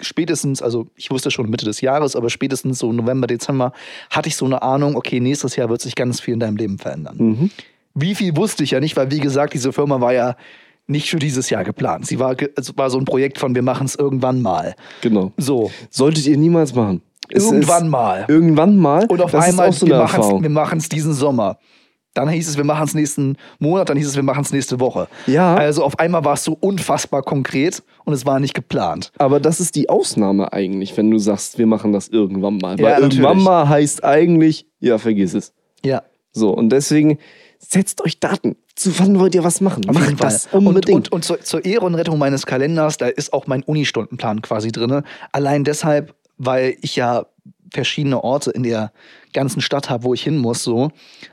[0.00, 3.72] spätestens, also ich wusste schon Mitte des Jahres, aber spätestens so November, Dezember,
[4.10, 6.78] hatte ich so eine Ahnung, okay, nächstes Jahr wird sich ganz viel in deinem Leben
[6.78, 7.16] verändern.
[7.18, 7.50] Mhm.
[7.94, 10.36] Wie viel wusste ich ja nicht, weil wie gesagt, diese Firma war ja
[10.86, 12.06] nicht für dieses Jahr geplant.
[12.06, 14.74] Sie war, es war so ein Projekt von, wir machen es irgendwann mal.
[15.00, 15.32] Genau.
[15.36, 17.02] So, Solltet ihr niemals machen.
[17.28, 18.24] Es irgendwann mal.
[18.28, 19.06] Irgendwann mal.
[19.06, 21.58] Und auf das einmal, so wir machen es diesen Sommer.
[22.16, 24.80] Dann hieß es, wir machen es nächsten Monat, dann hieß es, wir machen es nächste
[24.80, 25.06] Woche.
[25.26, 25.54] Ja.
[25.54, 29.12] Also auf einmal war es so unfassbar konkret und es war nicht geplant.
[29.18, 32.80] Aber das ist die Ausnahme eigentlich, wenn du sagst, wir machen das irgendwann mal.
[32.80, 33.44] Ja, Weil irgendwann natürlich.
[33.44, 35.52] mal heißt eigentlich, ja, vergiss es.
[35.84, 36.02] Ja.
[36.32, 37.18] So, und deswegen
[37.58, 38.56] setzt euch Daten.
[38.74, 39.88] Zu wann wollt ihr was machen?
[39.88, 40.88] Auf Macht das unbedingt.
[40.88, 45.02] Und, und, und zur, zur Ehrenrettung meines Kalenders, da ist auch mein Unistundenplan quasi drin.
[45.32, 47.26] Allein deshalb, weil ich ja
[47.72, 48.92] verschiedene Orte in der
[49.32, 50.62] ganzen Stadt habe, wo ich hin muss.
[50.62, 50.90] So.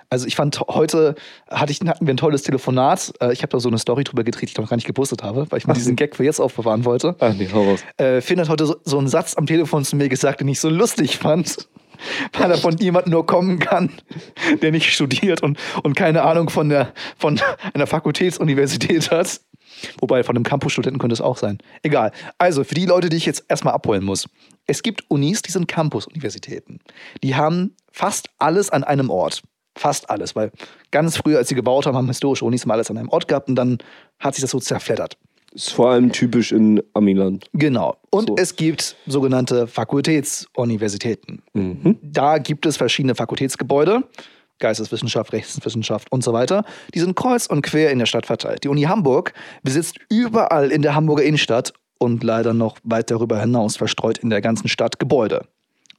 [0.09, 1.15] Also ich fand, heute
[1.49, 3.13] hatte ich, hatten wir ein tolles Telefonat.
[3.21, 5.23] Äh, Ich habe da so eine Story drüber gedreht, die ich noch gar nicht gepostet
[5.23, 7.15] habe, weil ich mir diesen Gag für jetzt aufbewahren wollte.
[7.19, 7.79] Ach nee, hau raus.
[7.97, 10.59] Äh, Finn hat heute so, so einen Satz am Telefon zu mir gesagt, den ich
[10.59, 11.69] so lustig fand.
[12.33, 13.89] Weil er von jemandem nur kommen kann,
[14.61, 17.39] der nicht studiert und, und keine Ahnung von, der, von
[17.73, 19.39] einer Fakultätsuniversität hat.
[19.99, 21.59] Wobei von einem Campusstudenten könnte es auch sein.
[21.81, 22.11] Egal.
[22.37, 24.27] Also, für die Leute, die ich jetzt erstmal abholen muss.
[24.65, 26.79] Es gibt Unis, die sind Campus-Universitäten.
[27.21, 29.41] Die haben fast alles an einem Ort.
[29.75, 30.51] Fast alles, weil
[30.91, 33.49] ganz früher, als sie gebaut haben, haben historische Unis mal alles an einem Ort gehabt
[33.49, 33.79] und dann
[34.19, 35.17] hat sich das so zerfleddert.
[35.51, 37.45] Ist vor allem typisch in Amiland.
[37.53, 37.97] Genau.
[38.11, 38.35] Und So.
[38.37, 41.41] es gibt sogenannte Fakultätsuniversitäten.
[41.53, 41.97] Mhm.
[42.01, 44.03] Da gibt es verschiedene Fakultätsgebäude,
[44.59, 46.63] Geisteswissenschaft, Rechtswissenschaft und so weiter.
[46.93, 48.63] Die sind kreuz und quer in der Stadt verteilt.
[48.63, 49.33] Die Uni Hamburg
[49.63, 51.73] besitzt überall in der Hamburger Innenstadt
[52.03, 55.47] und leider noch weit darüber hinaus verstreut in der ganzen Stadt Gebäude.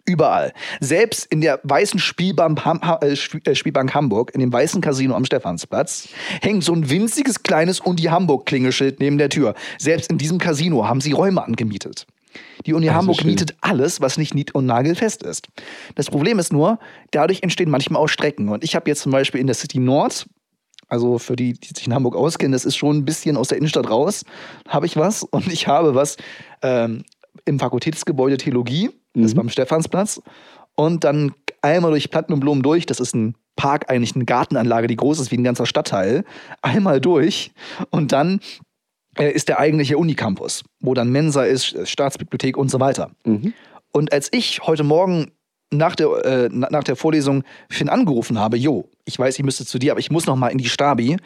[0.06, 0.52] Überall.
[0.80, 5.14] Selbst in der weißen Spielbank, Ham, Ha- äh, äh, Spielbank Hamburg, in dem weißen Casino
[5.14, 6.08] am Stephansplatz,
[6.42, 9.54] hängt so ein winziges kleines Uni Hamburg-Klingelschild neben der Tür.
[9.78, 12.06] Selbst in diesem Casino haben sie Räume angemietet.
[12.66, 15.48] Die Uni Also Hamburg mietet alles, was nicht nied- und nagelfest ist.
[15.94, 16.78] Das Problem ist nur,
[17.10, 18.50] dadurch entstehen manchmal auch Strecken.
[18.50, 20.26] Und ich habe jetzt zum Beispiel in der City Nord,
[20.94, 23.58] also für die, die sich in Hamburg auskennen, das ist schon ein bisschen aus der
[23.58, 24.24] Innenstadt raus,
[24.68, 25.24] habe ich was.
[25.24, 26.16] Und ich habe was
[26.62, 27.04] ähm,
[27.44, 30.22] im Fakultätsgebäude Theologie, das ist beim Stephansplatz.
[30.76, 34.86] Und dann einmal durch Platten und Blumen durch, das ist ein Park, eigentlich eine Gartenanlage,
[34.86, 36.24] die groß ist wie ein ganzer Stadtteil.
[36.62, 37.52] Einmal durch
[37.90, 38.40] und dann
[39.18, 43.10] äh, ist der eigentliche Unicampus, wo dann Mensa ist, Staatsbibliothek und so weiter.
[43.24, 43.52] Mhm.
[43.92, 45.32] Und als ich heute Morgen
[45.76, 49.64] nach der, äh, na- nach der Vorlesung Finn angerufen habe, jo, ich weiß, ich müsste
[49.66, 51.16] zu dir, aber ich muss noch mal in die Stabi.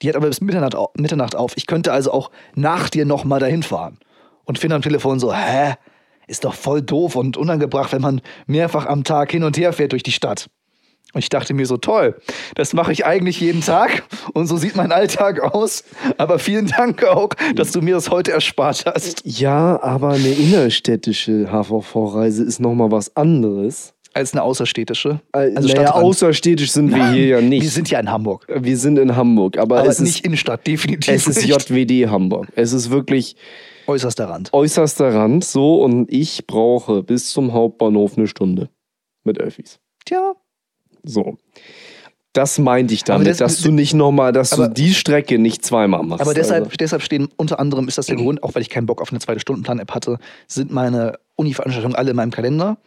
[0.00, 1.52] Die hat aber bis Mitternacht, Mitternacht auf.
[1.56, 3.98] Ich könnte also auch nach dir noch mal dahin fahren.
[4.44, 5.74] Und Finn am Telefon so, hä?
[6.26, 9.92] Ist doch voll doof und unangebracht, wenn man mehrfach am Tag hin und her fährt
[9.92, 10.48] durch die Stadt.
[11.14, 12.16] Und ich dachte mir so, toll,
[12.54, 15.84] das mache ich eigentlich jeden Tag und so sieht mein Alltag aus.
[16.16, 19.22] Aber vielen Dank auch, dass du mir das heute erspart hast.
[19.24, 23.94] Ja, aber eine innerstädtische HVV-Reise ist nochmal was anderes.
[24.14, 25.20] Als eine außerstädtische.
[25.32, 27.62] Also Also naja, außerstädtisch sind wir hier ja nicht.
[27.62, 28.46] Wir sind ja in Hamburg.
[28.48, 31.14] Wir sind in Hamburg, aber, Aber es ist, nicht Innenstadt, definitiv.
[31.14, 31.48] es ist nicht.
[31.70, 32.48] JWD Hamburg.
[32.54, 33.36] Es ist wirklich
[33.86, 34.52] äußerster Rand.
[34.52, 38.68] äußerster Rand so und ich brauche bis zum Hauptbahnhof eine Stunde
[39.24, 39.80] mit Öffis.
[40.04, 40.34] Tja.
[41.02, 41.36] So.
[42.32, 45.64] Das meinte ich damit, das- dass du nicht nochmal, dass aber- du die Strecke nicht
[45.64, 46.22] zweimal machst.
[46.22, 46.76] Aber deshalb, Also.
[46.78, 49.20] deshalb stehen unter anderem, ist das der Grund, auch weil ich keinen Bock auf eine
[49.20, 52.78] zweite Stundenplan-App hatte, sind meine Uni-Veranstaltungen alle in meinem Kalender.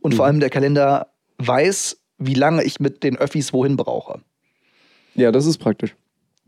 [0.00, 0.16] Und Mhm.
[0.16, 1.08] vor allem der Kalender
[1.38, 4.20] weiß, wie lange ich mit den Öffis wohin brauche.
[5.16, 5.96] Ja, das ist praktisch.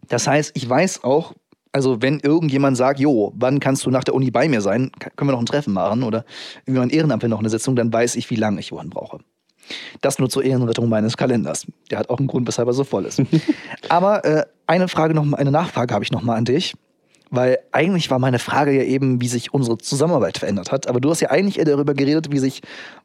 [0.08, 1.32] Das heißt, ich weiß auch,
[1.72, 5.28] also wenn irgendjemand sagt, jo, wann kannst du nach der Uni bei mir sein, können
[5.28, 6.24] wir noch ein Treffen machen oder
[6.66, 9.18] irgendwie mein Ehrenamt will noch eine Sitzung, dann weiß ich, wie lange ich wohin brauche.
[10.00, 11.66] Das nur zur Ehrenrettung meines Kalenders.
[11.90, 13.22] Der hat auch einen Grund, weshalb er so voll ist.
[13.88, 16.74] Aber äh, eine Frage noch, eine Nachfrage habe ich noch mal an dich.
[17.30, 20.86] Weil eigentlich war meine Frage ja eben, wie sich unsere Zusammenarbeit verändert hat.
[20.86, 22.60] Aber du hast ja eigentlich eher darüber geredet, wie sich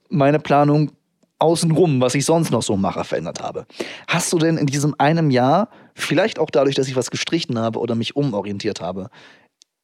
[0.09, 0.91] meine Planung
[1.39, 3.65] außenrum, was ich sonst noch so mache, verändert habe.
[4.07, 7.79] Hast du denn in diesem einem Jahr, vielleicht auch dadurch, dass ich was gestrichen habe
[7.79, 9.09] oder mich umorientiert habe,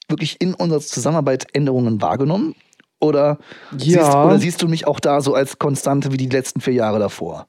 [0.09, 2.55] wirklich in unserer Zusammenarbeit Änderungen wahrgenommen?
[2.99, 3.39] Oder,
[3.71, 3.77] Ja.
[3.77, 6.99] siehst, oder siehst du mich auch da so als Konstante wie die letzten vier Jahre
[6.99, 7.47] davor?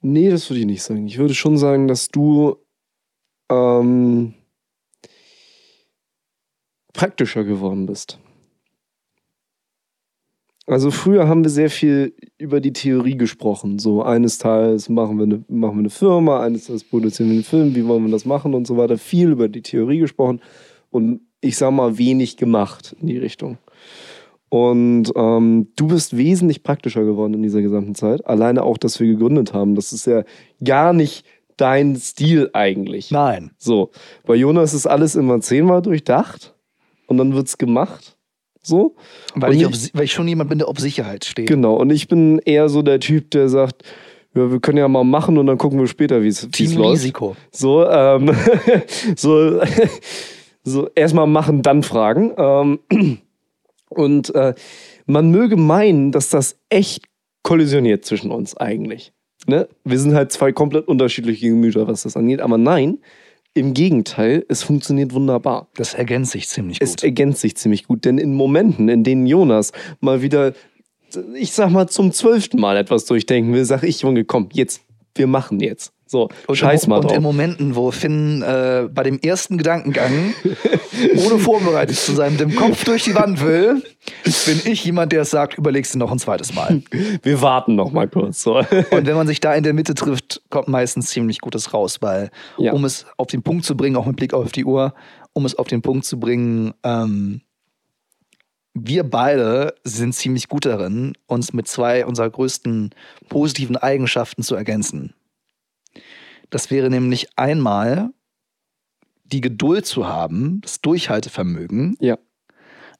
[0.00, 1.06] Nee, das würde ich nicht sagen.
[1.06, 2.56] Ich würde schon sagen, dass du
[3.50, 4.34] ähm,
[6.92, 8.18] praktischer geworden bist.
[10.66, 13.78] Also früher haben wir sehr viel über die Theorie gesprochen.
[13.78, 17.44] So eines Tages machen wir eine, machen wir eine Firma, eines Tages produzieren wir einen
[17.44, 18.98] Film, wie wollen wir das machen und so weiter.
[18.98, 20.40] Viel über die Theorie gesprochen
[20.90, 23.56] und ich sag mal wenig gemacht in die Richtung.
[24.50, 28.26] Und ähm, du bist wesentlich praktischer geworden in dieser gesamten Zeit.
[28.26, 29.74] Alleine auch, dass wir gegründet haben.
[29.74, 30.22] Das ist ja
[30.64, 31.24] gar nicht
[31.58, 33.10] dein Stil eigentlich.
[33.10, 33.50] Nein.
[33.58, 33.90] So,
[34.24, 36.54] bei Jonas ist alles immer zehnmal durchdacht
[37.06, 38.16] und dann wird's gemacht.
[38.62, 38.96] So.
[39.34, 41.48] Weil ich, auf, weil ich schon jemand bin, der auf Sicherheit steht.
[41.48, 41.74] Genau.
[41.74, 43.82] Und ich bin eher so der Typ, der sagt,
[44.34, 46.70] ja, wir können ja mal machen und dann gucken wir später, wie es wie es
[46.70, 47.00] Team läuft.
[47.00, 47.36] Risiko.
[47.50, 48.30] So, ähm,
[49.16, 49.60] so,
[50.62, 52.32] so erstmal machen, dann fragen.
[52.36, 52.78] Ähm,
[53.88, 54.54] und äh,
[55.06, 57.04] man möge meinen, dass das echt
[57.42, 59.12] kollisioniert zwischen uns eigentlich.
[59.46, 59.68] Ne?
[59.84, 62.40] Wir sind halt zwei komplett unterschiedliche Gemüter, was das angeht.
[62.40, 62.98] Aber nein,
[63.54, 65.68] im Gegenteil, es funktioniert wunderbar.
[65.76, 67.04] Das ergänzt sich ziemlich Es gut.
[67.04, 70.52] ergänzt sich ziemlich gut, denn in Momenten, in denen Jonas mal wieder,
[71.34, 74.82] ich sag mal, zum zwölften Mal etwas durchdenken will, sag ich, Junge, komm, jetzt,
[75.14, 75.92] wir machen jetzt.
[76.10, 77.22] So, Und, scheiß im, mal und in.
[77.22, 80.34] Momenten, wo Finn äh, bei dem ersten Gedankengang
[81.16, 83.82] ohne vorbereitet zu sein mit dem Kopf durch die Wand will,
[84.46, 86.82] bin ich jemand, der sagt, überlegst du noch ein zweites Mal.
[87.22, 88.42] Wir warten noch mal kurz.
[88.42, 88.56] So.
[88.90, 92.30] Und wenn man sich da in der Mitte trifft, kommt meistens ziemlich Gutes raus, weil
[92.56, 92.72] Ja.
[92.72, 94.94] um es auf den Punkt zu bringen, auch mit Blick auf die Uhr,
[95.34, 97.42] um es auf den Punkt zu bringen, ähm,
[98.74, 102.90] wir beide sind ziemlich gut darin, uns mit zwei unserer größten
[103.28, 105.14] positiven Eigenschaften zu ergänzen.
[106.50, 108.10] Das wäre nämlich einmal
[109.24, 112.18] die Geduld zu haben, das Durchhaltevermögen, Ja.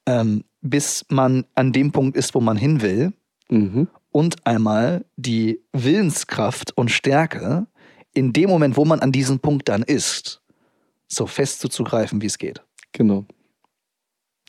[0.06, 3.12] ähm, bis man an dem Punkt ist, wo man hin will
[3.50, 3.88] Mhm.
[4.10, 7.66] und einmal die Willenskraft und Stärke,
[8.12, 10.42] in dem Moment, wo man an diesem Punkt dann ist,
[11.06, 12.62] so fest zuzugreifen, wie es geht.
[12.92, 13.24] Genau.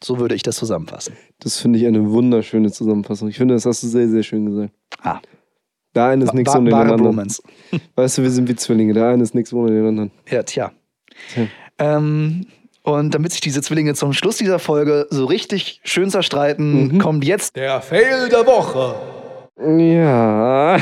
[0.04, 1.16] So würde ich das zusammenfassen.
[1.40, 3.28] Das finde ich eine wunderschöne Zusammenfassung.
[3.30, 4.74] Ich finde, das hast du sehr, sehr schön gesagt.
[5.02, 5.22] Ah,
[5.96, 7.02] Der eine ist nichts wa- ohne den anderen.
[7.02, 7.42] Bromance.
[7.96, 8.94] Weißt du, wir sind wie Zwillinge.
[8.94, 10.12] Der eine ist nichts ohne den anderen.
[10.30, 10.72] Ja, tja.
[11.34, 11.48] Tja.
[11.80, 12.46] Ähm,
[12.84, 17.00] und damit sich diese Zwillinge zum Schluss dieser Folge so richtig schön zerstreiten, Mhm.
[17.00, 18.96] kommt jetzt Der Fail der Woche.
[19.84, 20.78] Ja.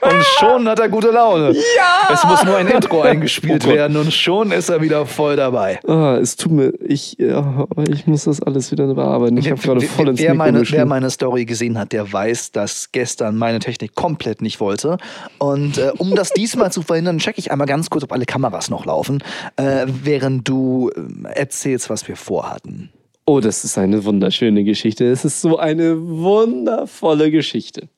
[0.00, 1.52] und schon hat er gute Laune.
[1.52, 2.12] Ja!
[2.12, 5.80] Es muss nur ein Intro eingespielt Oh werden und schon ist er wieder voll dabei.
[5.86, 9.36] Ah, es tut mir, ich, aber ich muss das alles wieder bearbeiten.
[9.36, 12.12] Ich habe gerade Wer- voll ins wer, Mikro meine, wer meine Story gesehen hat, der
[12.12, 14.98] weiß, dass gestern meine Technik komplett nicht wollte.
[15.38, 18.70] Und äh, um das diesmal zu verhindern, checke ich einmal ganz kurz, ob alle Kameras
[18.70, 19.22] noch laufen,
[19.56, 22.90] äh, während du äh, erzählst, was wir vorhatten.
[23.26, 25.06] Oh, das ist eine wunderschöne Geschichte.
[25.10, 27.88] Es ist so eine wundervolle Geschichte.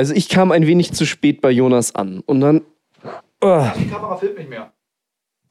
[0.00, 2.62] Also ich kam ein wenig zu spät bei Jonas an und dann,
[3.42, 4.72] oh, Die Kamera filmt nicht mehr.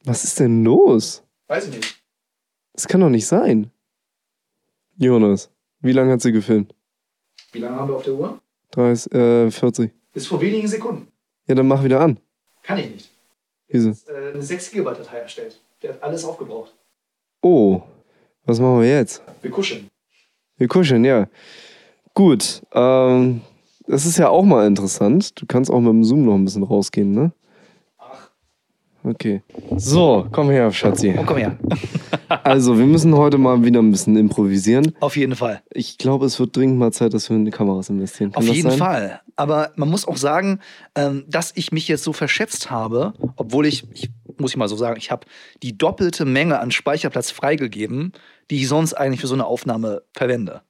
[0.02, 1.22] was ist denn los?
[1.46, 2.02] Weiß ich nicht.
[2.72, 3.70] Das kann doch nicht sein.
[4.96, 6.74] Jonas, wie lange hat sie gefilmt?
[7.52, 8.40] Wie lange haben wir auf der Uhr?
[8.72, 9.92] 30, äh, 40.
[10.12, 11.06] Bis vor wenigen Sekunden.
[11.46, 12.18] Ja, dann mach wieder an.
[12.64, 13.10] Kann ich nicht.
[13.68, 13.90] Wieso?
[14.12, 15.60] Äh, eine 6 GB Datei erstellt.
[15.80, 16.74] Der hat alles aufgebraucht.
[17.40, 17.82] Oh,
[18.46, 19.22] was machen wir jetzt?
[19.42, 19.88] Wir kuscheln.
[20.56, 21.28] Wir kuscheln, ja.
[22.14, 23.42] Gut, ähm,
[23.90, 25.40] das ist ja auch mal interessant.
[25.40, 27.32] Du kannst auch mit dem Zoom noch ein bisschen rausgehen, ne?
[27.98, 28.30] Ach.
[29.02, 29.42] Okay.
[29.76, 31.14] So, komm her, Schatzi.
[31.18, 31.58] Oh, komm her.
[32.44, 34.94] Also, wir müssen heute mal wieder ein bisschen improvisieren.
[35.00, 35.62] Auf jeden Fall.
[35.72, 38.30] Ich glaube, es wird dringend mal Zeit, dass wir in die Kameras investieren.
[38.30, 38.78] Kann Auf jeden sein?
[38.78, 39.20] Fall.
[39.34, 40.60] Aber man muss auch sagen,
[40.94, 44.76] ähm, dass ich mich jetzt so verschätzt habe, obwohl ich, ich muss ich mal so
[44.76, 45.26] sagen, ich habe
[45.64, 48.12] die doppelte Menge an Speicherplatz freigegeben,
[48.50, 50.62] die ich sonst eigentlich für so eine Aufnahme verwende.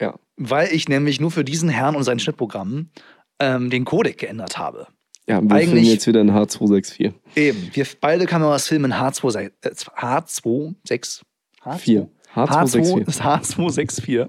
[0.00, 0.14] Ja.
[0.38, 2.90] Weil ich nämlich nur für diesen Herrn und sein Schnittprogramm
[3.40, 4.86] ähm, den Codec geändert habe.
[5.26, 7.12] Ja, wir filmen Eigentlich- jetzt wieder in H264.
[7.36, 11.22] Eben, wir beide Kameras filmen H2, äh, H26.
[11.62, 11.78] H2?
[11.78, 12.08] 4.
[12.34, 13.20] H264.
[13.20, 14.28] H2, H264.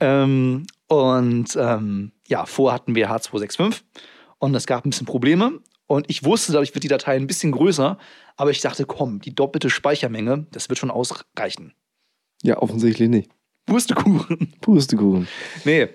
[0.00, 3.80] Ähm, und ähm, ja, vorher hatten wir H265
[4.38, 5.60] und es gab ein bisschen Probleme.
[5.86, 7.96] Und ich wusste, dadurch wird die Datei ein bisschen größer,
[8.36, 11.72] aber ich dachte, komm, die doppelte Speichermenge, das wird schon ausreichen.
[12.42, 13.30] Ja, offensichtlich nicht.
[13.68, 14.52] Wurstekuchen.
[14.60, 15.28] Pustekuchen.
[15.64, 15.88] Nee.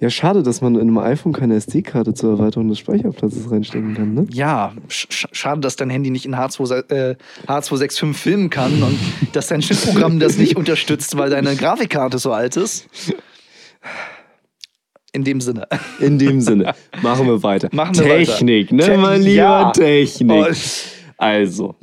[0.00, 4.14] Ja, schade, dass man in einem iPhone keine SD-Karte zur Erweiterung des Speicherplatzes reinstecken kann,
[4.14, 4.26] ne?
[4.30, 7.16] Ja, sch sch- schade, dass dein Handy nicht in H2, äh,
[7.48, 8.96] H265 filmen kann und
[9.32, 12.86] dass dein Schnittprogramm das nicht unterstützt, weil deine Grafikkarte so alt ist.
[15.12, 15.66] In dem Sinne.
[15.98, 17.68] In dem Sinne, machen wir weiter.
[17.72, 18.32] Machen wir weiter.
[18.36, 19.70] Technik, ne, Te- mein lieber ja.
[19.72, 20.30] Technik.
[20.30, 20.54] Oh.
[21.16, 21.74] Also,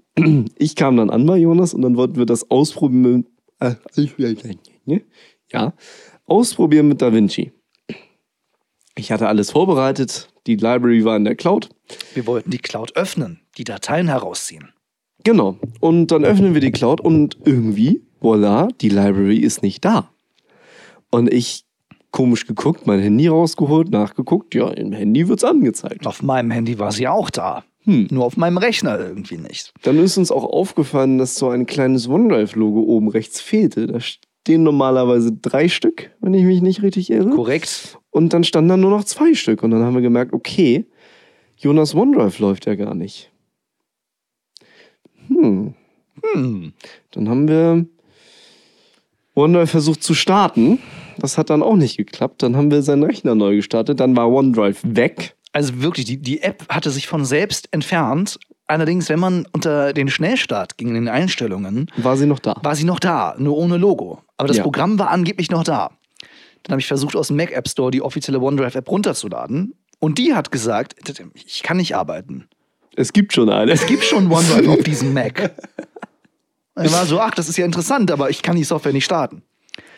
[0.58, 3.26] ich kam dann an bei Jonas und dann wollten wir das ausprobieren
[3.60, 3.76] äh,
[5.56, 5.74] ja,
[6.26, 7.52] ausprobieren mit DaVinci.
[8.98, 11.70] Ich hatte alles vorbereitet, die Library war in der Cloud.
[12.14, 14.70] Wir wollten die Cloud öffnen, die Dateien herausziehen.
[15.24, 15.58] Genau.
[15.80, 20.12] Und dann öffnen wir die Cloud und irgendwie, voila, die Library ist nicht da.
[21.10, 21.66] Und ich
[22.12, 26.08] komisch geguckt, mein Handy rausgeholt, nachgeguckt, ja, im Handy wird's angezeigt.
[26.08, 27.66] Auf meinem Handy war sie auch da.
[27.84, 28.08] Hm.
[28.10, 29.74] Nur auf meinem Rechner irgendwie nicht.
[29.84, 33.88] Dann ist uns auch aufgefallen, dass so ein kleines OneDrive-Logo oben rechts fehlte.
[33.88, 34.00] Da
[34.46, 37.32] stehen normalerweise drei Stück, wenn ich mich nicht richtig irre.
[37.32, 37.98] Korrekt.
[38.12, 39.64] Und dann standen da nur noch zwei Stück.
[39.64, 40.86] Und dann haben wir gemerkt, okay,
[41.58, 43.32] Jonas OneDrive läuft ja gar nicht.
[45.30, 45.74] Hm.
[46.22, 46.74] Hm.
[47.10, 47.88] Dann haben wir
[49.34, 50.78] OneDrive versucht zu starten.
[51.18, 52.44] Das hat dann auch nicht geklappt.
[52.44, 54.00] Dann haben wir seinen Rechner neu gestartet.
[54.00, 55.36] Dann war OneDrive weg.
[55.54, 58.38] Also wirklich, die, die App hatte sich von selbst entfernt.
[58.68, 62.56] Allerdings, wenn man unter den Schnellstart ging in den Einstellungen, War sie noch da?
[62.64, 64.22] war sie noch da, nur ohne Logo.
[64.38, 64.64] Aber das Ja.
[64.64, 65.92] Programm war angeblich noch da.
[66.64, 69.76] Dann habe ich versucht, aus dem Mac App Store die offizielle OneDrive-App runterzuladen.
[70.00, 70.96] Und die hat gesagt,
[71.46, 72.48] ich kann nicht arbeiten.
[72.96, 73.72] Es gibt schon eine.
[73.72, 75.54] Es gibt schon OneDrive auf diesem Mac.
[76.82, 79.44] Ich war so, ach, das ist ja interessant, aber ich kann die Software nicht starten.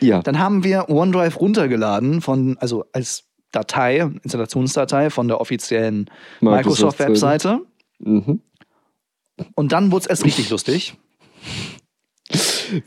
[0.00, 0.20] Ja.
[0.22, 6.10] Dann haben wir OneDrive runtergeladen von, also als Datei, Installationsdatei von der offiziellen.
[6.40, 7.60] Microsoft-Webseite.
[8.00, 8.42] Mhm.
[9.54, 10.96] Und dann wurde es erst richtig lustig.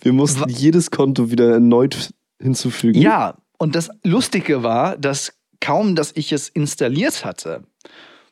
[0.02, 2.99] Wir mussten jedes Konto wieder erneut hinzufügen.
[3.02, 7.64] Ja, und das Lustige war, dass kaum, dass ich es installiert hatte,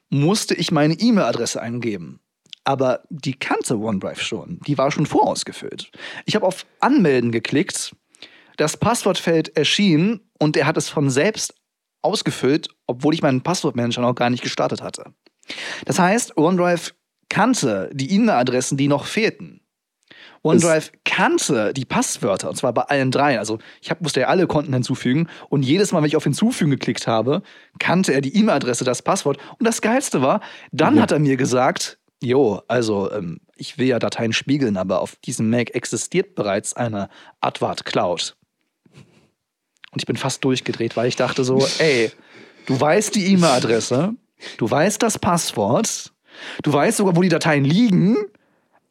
[0.09, 2.19] musste ich meine E-Mail-Adresse eingeben.
[2.63, 4.59] Aber die kannte OneDrive schon.
[4.67, 5.91] Die war schon vorausgefüllt.
[6.25, 7.95] Ich habe auf Anmelden geklickt,
[8.57, 11.55] das Passwortfeld erschien und er hat es von selbst
[12.01, 15.13] ausgefüllt, obwohl ich meinen Passwortmanager noch gar nicht gestartet hatte.
[15.85, 16.93] Das heißt, OneDrive
[17.29, 19.61] kannte die E-Mail-Adressen, die noch fehlten.
[20.41, 23.39] OneDrive kannte die Passwörter, und zwar bei allen dreien.
[23.39, 26.71] Also ich hab, musste ja alle Konten hinzufügen und jedes Mal, wenn ich auf Hinzufügen
[26.71, 27.41] geklickt habe,
[27.77, 29.37] kannte er die E-Mail-Adresse, das Passwort.
[29.59, 30.39] Und das Geilste war,
[30.71, 31.01] dann Ja.
[31.01, 35.49] hat er mir gesagt, jo, also ähm, ich will ja Dateien spiegeln, aber auf diesem
[35.49, 37.09] Mac existiert bereits eine
[37.41, 38.37] Advart Cloud.
[39.91, 42.11] Und ich bin fast durchgedreht, weil ich dachte so, ey,
[42.65, 44.13] du weißt die E-Mail-Adresse,
[44.57, 46.13] du weißt das Passwort,
[46.63, 48.15] du weißt sogar, wo die Dateien liegen,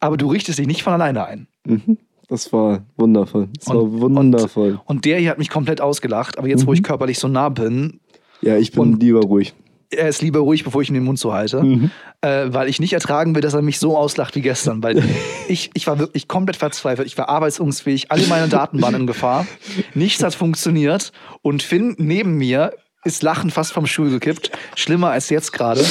[0.00, 1.46] aber du richtest dich nicht von alleine ein.
[1.66, 1.98] Mhm.
[2.28, 3.48] Das war wundervoll.
[3.58, 4.80] Das Und- war wundervoll.
[4.84, 8.00] Und der hier hat mich komplett ausgelacht, aber jetzt, wo ich körperlich so nah bin,
[8.42, 9.54] ja, ich bin und- lieber ruhig.
[9.90, 11.90] er ist lieber ruhig, bevor ich ihm den Mund so halte, Mhm.
[12.20, 14.96] äh, weil ich nicht ertragen will, dass er mich so auslacht wie gestern, weil
[15.48, 19.46] ich, ich war wirklich komplett verzweifelt, ich war arbeitsunfähig, alle meine Daten waren in Gefahr,
[19.94, 22.74] nichts hat funktioniert und Finn neben mir
[23.08, 25.84] ist Lachen fast vom Stuhl gekippt, schlimmer als jetzt gerade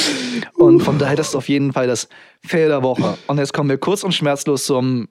[0.54, 2.08] und von daher das ist auf jeden Fall das
[2.46, 3.18] Fail der Woche.
[3.26, 5.08] Und jetzt kommen wir kurz und schmerzlos zum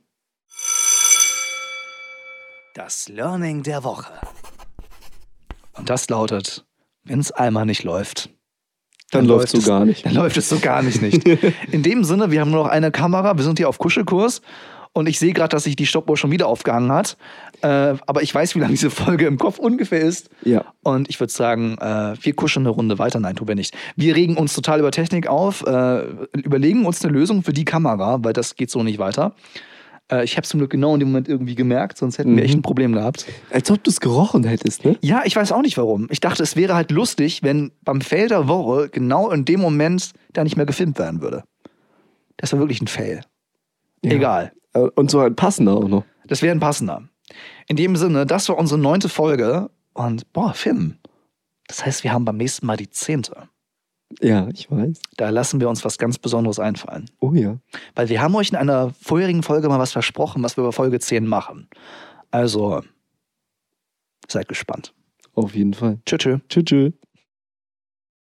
[2.74, 4.14] das Learning der Woche.
[5.74, 6.66] Und das lautet,
[7.04, 8.30] wenn es einmal nicht läuft,
[9.12, 10.06] Dann, läuft so es, gar nicht.
[10.06, 11.28] Dann läuft es so gar nicht nicht.
[11.72, 14.42] In dem Sinne, wir haben nur noch eine Kamera, wir sind hier auf Kuschelkurs
[14.98, 17.18] und ich sehe gerade, dass sich die Stoppuhr schon wieder aufgehangen hat.
[17.62, 20.30] Äh, aber ich weiß, wie lange diese Folge im Kopf ungefähr ist.
[20.44, 20.66] Ja.
[20.84, 23.20] Und ich würde sagen, äh, wir kuscheln eine Runde weiter.
[23.20, 23.76] Nein, tun wir nicht.
[23.96, 26.02] Wir regen uns total über Technik auf, äh,
[26.34, 29.34] überlegen uns eine Lösung für die Kamera, weil das geht so nicht weiter.
[30.12, 32.44] Äh, ich habe es zum Glück genau in dem Moment irgendwie gemerkt, sonst hätten wir
[32.44, 32.46] Mhm.
[32.46, 33.26] echt ein Problem gehabt.
[33.52, 34.98] Als ob du es gerochen hättest, ne?
[35.02, 36.08] Ja, ich weiß auch nicht warum.
[36.12, 40.12] Ich dachte, es wäre halt lustig, wenn beim Fail der Woche genau in dem Moment
[40.34, 41.44] da nicht mehr gefilmt werden würde.
[42.38, 43.22] Das war wirklich ein Fail.
[44.04, 44.12] Ja.
[44.12, 44.52] Egal.
[44.78, 46.04] Äh, Und so ein passender auch noch.
[46.26, 47.04] Das wäre ein passender.
[47.68, 50.98] In dem Sinne, das war unsere neunte Folge und boah, Film.
[51.68, 53.50] Das heißt, wir haben beim nächsten Mal die zehnte.
[54.22, 55.02] Ja, ich weiß.
[55.18, 57.10] Da lassen wir uns was ganz Besonderes einfallen.
[57.20, 57.58] Oh ja.
[57.94, 61.00] Weil wir haben euch in einer vorherigen Folge mal was versprochen, was wir über Folge
[61.00, 61.68] 10 machen.
[62.32, 62.84] Also,
[64.30, 64.94] seid gespannt.
[65.34, 66.00] Auf jeden Fall.
[66.06, 66.20] Tschüss.
[66.20, 66.40] tschüss.
[66.48, 66.64] Tschüss.
[66.66, 66.94] tschüss.